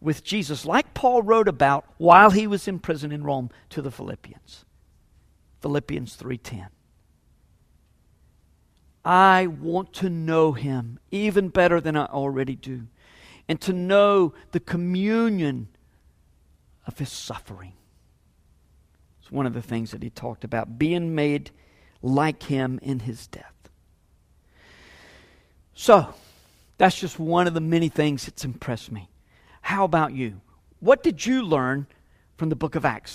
with 0.00 0.22
Jesus, 0.22 0.66
like 0.66 0.94
Paul 0.94 1.22
wrote 1.22 1.48
about 1.48 1.86
while 1.96 2.30
he 2.30 2.46
was 2.46 2.68
in 2.68 2.78
prison 2.78 3.10
in 3.10 3.24
Rome 3.24 3.50
to 3.70 3.82
the 3.82 3.90
Philippians. 3.90 4.64
Philippians 5.60 6.16
3:10. 6.16 6.68
I 9.08 9.46
want 9.46 9.94
to 9.94 10.10
know 10.10 10.52
him 10.52 11.00
even 11.10 11.48
better 11.48 11.80
than 11.80 11.96
I 11.96 12.04
already 12.04 12.54
do 12.54 12.88
and 13.48 13.58
to 13.62 13.72
know 13.72 14.34
the 14.52 14.60
communion 14.60 15.68
of 16.86 16.98
his 16.98 17.10
suffering. 17.10 17.72
It's 19.22 19.32
one 19.32 19.46
of 19.46 19.54
the 19.54 19.62
things 19.62 19.92
that 19.92 20.02
he 20.02 20.10
talked 20.10 20.44
about, 20.44 20.78
being 20.78 21.14
made 21.14 21.50
like 22.02 22.42
him 22.42 22.78
in 22.82 23.00
his 23.00 23.26
death. 23.26 23.54
So, 25.72 26.12
that's 26.76 27.00
just 27.00 27.18
one 27.18 27.46
of 27.46 27.54
the 27.54 27.62
many 27.62 27.88
things 27.88 28.26
that's 28.26 28.44
impressed 28.44 28.92
me. 28.92 29.08
How 29.62 29.84
about 29.84 30.12
you? 30.12 30.42
What 30.80 31.02
did 31.02 31.24
you 31.24 31.42
learn 31.42 31.86
from 32.36 32.50
the 32.50 32.56
book 32.56 32.74
of 32.74 32.84
Acts? 32.84 33.06